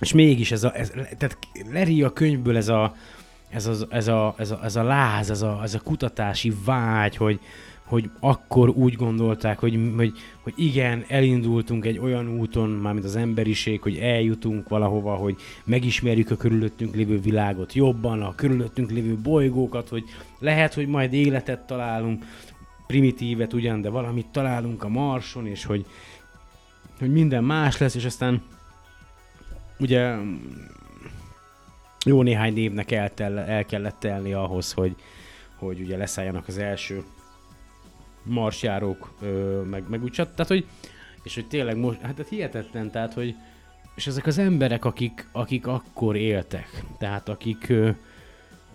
[0.00, 1.38] és mégis ez a, ez, tehát
[1.70, 2.94] leri a könyvből ez a,
[3.50, 7.16] ez a, ez a, ez a, ez a láz, ez a, ez a kutatási vágy,
[7.16, 7.40] hogy,
[7.90, 10.12] hogy akkor úgy gondolták, hogy, hogy,
[10.42, 16.36] hogy igen, elindultunk egy olyan úton, mármint az emberiség, hogy eljutunk valahova, hogy megismerjük a
[16.36, 20.04] körülöttünk lévő világot jobban, a körülöttünk lévő bolygókat, hogy
[20.38, 22.24] lehet, hogy majd életet találunk,
[22.86, 25.86] primitívet ugyan, de valamit találunk a Marson, és hogy,
[26.98, 28.42] hogy minden más lesz, és aztán
[29.78, 30.16] ugye
[32.04, 34.94] jó néhány évnek eltel, el kellett telni ahhoz, hogy,
[35.56, 37.04] hogy ugye leszálljanak az első
[38.30, 40.66] marsjárók, ö, meg, meg úgy, tehát hogy,
[41.22, 43.34] és hogy tényleg most, hát ez hihetetlen, tehát hogy,
[43.94, 47.90] és ezek az emberek, akik, akik akkor éltek, tehát akik, ö,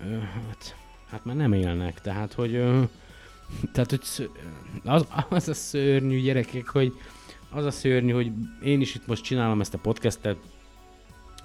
[0.01, 0.75] ö, hát,
[1.09, 2.83] hát már nem élnek, tehát hogy, ö,
[3.71, 4.29] tehát hogy
[4.83, 6.93] az, az a szörnyű gyerekek, hogy
[7.49, 8.31] az a szörnyű, hogy
[8.63, 10.37] én is itt most csinálom ezt a podcastet,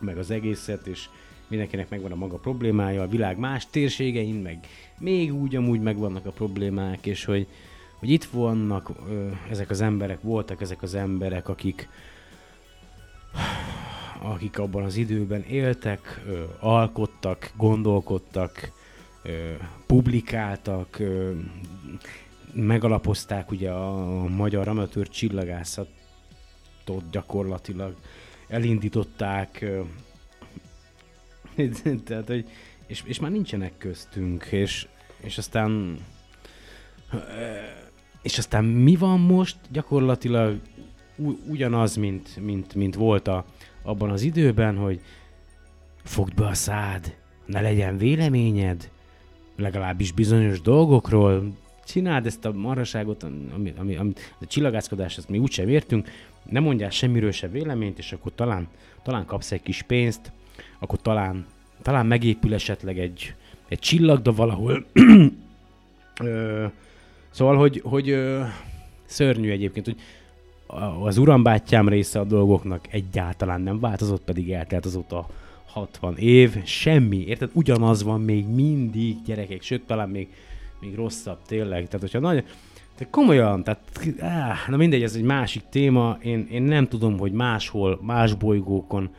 [0.00, 1.08] meg az egészet, és
[1.48, 4.66] mindenkinek megvan a maga problémája, a világ más térségein, meg
[4.98, 7.46] még úgy amúgy megvannak a problémák, és hogy,
[8.00, 8.90] hogy itt vannak
[9.50, 11.88] ezek az emberek, voltak ezek az emberek, akik
[14.22, 16.24] akik abban az időben éltek,
[16.58, 18.72] alkottak, gondolkodtak,
[19.86, 20.98] publikáltak,
[22.52, 25.90] megalapozták ugye a magyar amatőr csillagászatot
[27.10, 27.94] gyakorlatilag,
[28.48, 29.64] elindították,
[32.04, 32.48] tehát, hogy,
[32.86, 34.86] és, és már nincsenek köztünk, és,
[35.20, 35.98] és aztán
[38.22, 39.56] és aztán mi van most?
[39.70, 40.60] Gyakorlatilag
[41.48, 43.44] ugyanaz, mint, mint, mint volt a,
[43.82, 45.00] abban az időben, hogy
[46.04, 47.16] fogd be a szád,
[47.46, 48.90] ne legyen véleményed,
[49.56, 51.52] legalábbis bizonyos dolgokról,
[51.84, 56.08] csináld ezt a maraságot, ami, ami, ami a csillagászkodás, ezt mi úgysem értünk,
[56.48, 58.68] nem mondjál semmiről se véleményt, és akkor talán,
[59.02, 60.32] talán kapsz egy kis pénzt,
[60.78, 61.46] akkor talán,
[61.82, 63.34] talán megépül esetleg egy,
[63.68, 64.84] egy csillagda valahol.
[66.22, 66.66] Ö,
[67.30, 68.42] szóval, hogy, hogy ö,
[69.04, 69.96] szörnyű egyébként, hogy
[71.02, 75.26] az urambátyám része a dolgoknak egyáltalán nem változott, pedig eltelt azóta
[75.66, 77.50] 60 év, semmi, érted?
[77.52, 80.28] Ugyanaz van még mindig, gyerekek, sőt, talán még,
[80.80, 81.84] még rosszabb, tényleg.
[81.84, 82.44] Tehát, hogyha nagy,
[82.98, 83.80] de komolyan, tehát,
[84.18, 89.10] áh, na mindegy, ez egy másik téma, én, én nem tudom, hogy máshol, más bolygókon,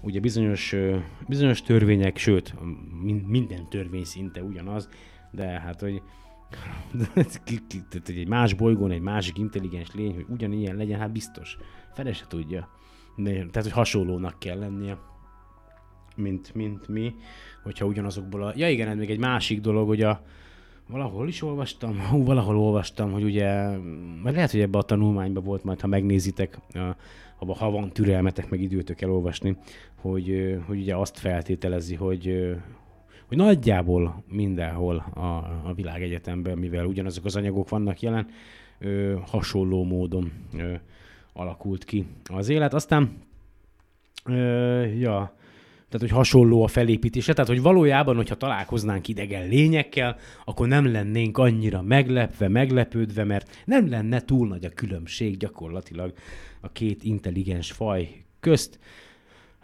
[0.00, 0.74] ugye bizonyos,
[1.28, 2.54] bizonyos törvények, sőt,
[3.02, 4.88] min- minden törvény szinte ugyanaz,
[5.30, 6.02] de hát, hogy
[7.14, 11.56] tehát, egy más bolygón egy másik intelligens lény, hogy ugyanilyen legyen, hát biztos.
[11.94, 12.68] Fele se tudja.
[13.16, 14.98] De, tehát, hogy hasonlónak kell lennie,
[16.16, 17.14] mint, mint mi,
[17.62, 18.52] hogyha ugyanazokból a...
[18.56, 20.22] Ja igen, ez még egy másik dolog, hogy a,
[20.88, 23.78] valahol is olvastam, hú, valahol olvastam, hogy ugye,
[24.22, 26.58] vagy lehet, hogy ebbe a tanulmányban volt majd, ha megnézitek,
[27.38, 29.56] abba, ha van türelmetek, meg időtök elolvasni,
[29.96, 32.56] hogy, hogy ugye azt feltételezi, hogy,
[33.26, 35.20] hogy nagyjából mindenhol a,
[35.68, 38.28] a világegyetemben, mivel ugyanazok az anyagok vannak jelen,
[38.78, 40.74] ö, hasonló módon ö,
[41.32, 42.74] alakult ki az élet.
[42.74, 43.10] Aztán,
[44.24, 45.34] ö, ja,
[45.88, 51.38] tehát, hogy hasonló a felépítése, tehát, hogy valójában, hogyha találkoznánk idegen lényekkel, akkor nem lennénk
[51.38, 56.12] annyira meglepve, meglepődve, mert nem lenne túl nagy a különbség gyakorlatilag
[56.60, 58.78] a két intelligens faj közt.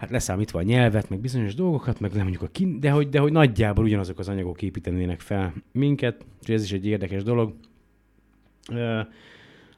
[0.03, 3.19] Hát leszámítva a nyelvet, meg bizonyos dolgokat, meg nem mondjuk a kin, de hogy, de
[3.19, 7.55] hogy nagyjából ugyanazok az anyagok építenének fel minket, és ez is egy érdekes dolog.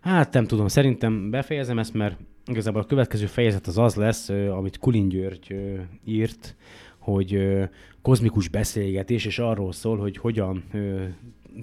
[0.00, 4.78] Hát nem tudom, szerintem befejezem ezt, mert igazából a következő fejezet az az lesz, amit
[4.78, 5.56] Kulin György
[6.04, 6.56] írt,
[6.98, 7.58] hogy
[8.02, 10.64] kozmikus beszélgetés, és arról szól, hogy hogyan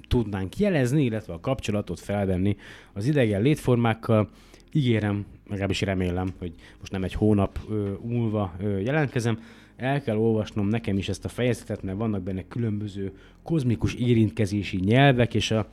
[0.08, 2.56] tudnánk jelezni, illetve a kapcsolatot felvenni
[2.92, 4.30] az idegen létformákkal.
[4.72, 9.38] Ígérem, legalábbis remélem, hogy most nem egy hónap ö, múlva ö, jelentkezem.
[9.76, 15.34] El kell olvasnom nekem is ezt a fejezetet, mert vannak benne különböző kozmikus érintkezési nyelvek,
[15.34, 15.68] és a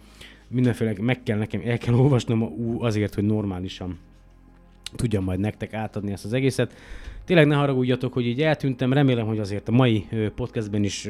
[0.47, 3.97] mindenféle meg kell nekem, el kell olvasnom ú, azért, hogy normálisan
[4.95, 6.73] tudjam majd nektek átadni ezt az egészet.
[7.25, 11.09] Tényleg ne haragudjatok, hogy így eltűntem, remélem, hogy azért a mai podcastben is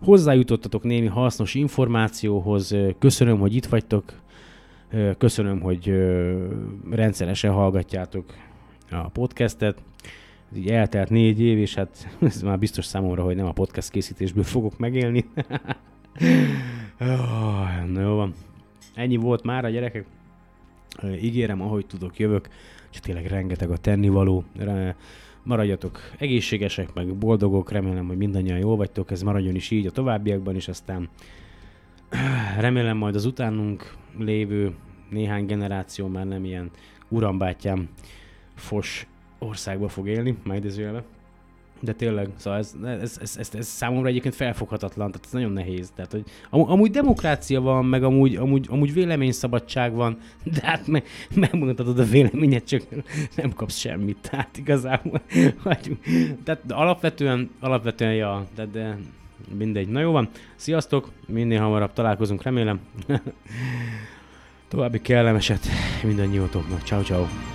[0.00, 2.76] hozzájutottatok némi hasznos információhoz.
[2.98, 4.21] Köszönöm, hogy itt vagytok,
[5.18, 6.04] köszönöm, hogy
[6.90, 8.24] rendszeresen hallgatjátok
[8.90, 9.82] a podcastet.
[10.50, 13.90] Ez így eltelt négy év, és hát ez már biztos számomra, hogy nem a podcast
[13.90, 15.24] készítésből fogok megélni.
[17.00, 18.34] Oh, na jó van.
[18.94, 20.04] Ennyi volt már a gyerekek.
[21.20, 22.48] Ígérem, ahogy tudok, jövök.
[22.92, 24.44] és tényleg rengeteg a tennivaló.
[25.42, 30.56] Maradjatok egészségesek, meg boldogok, remélem, hogy mindannyian jól vagytok, ez maradjon is így a továbbiakban
[30.56, 31.08] is, aztán
[32.58, 34.74] remélem majd az utánunk lévő
[35.10, 36.70] néhány generáció már nem ilyen
[37.08, 37.88] urambátyám
[38.54, 39.06] fos
[39.38, 41.02] országba fog élni, megidézőjelve.
[41.80, 45.92] De tényleg, szóval ez, ez, ez, ez, ez, számomra egyébként felfoghatatlan, tehát ez nagyon nehéz.
[45.94, 50.18] Tehát, hogy amú, amúgy demokrácia van, meg amúgy, amúgy, amúgy véleményszabadság van,
[50.54, 51.02] de hát me,
[51.34, 52.82] megmutatod a véleményet, csak
[53.36, 54.28] nem kapsz semmit.
[54.30, 55.20] Tehát igazából
[55.62, 55.98] hagyjuk.
[56.44, 58.98] Tehát alapvetően, alapvetően, ja, de, de
[59.54, 59.88] mindegy.
[59.88, 62.80] Na jó van, sziasztok, minél hamarabb találkozunk, remélem.
[64.68, 65.66] További kellemeset
[66.02, 66.82] mindannyiótoknak.
[66.82, 67.51] Ciao, ciao.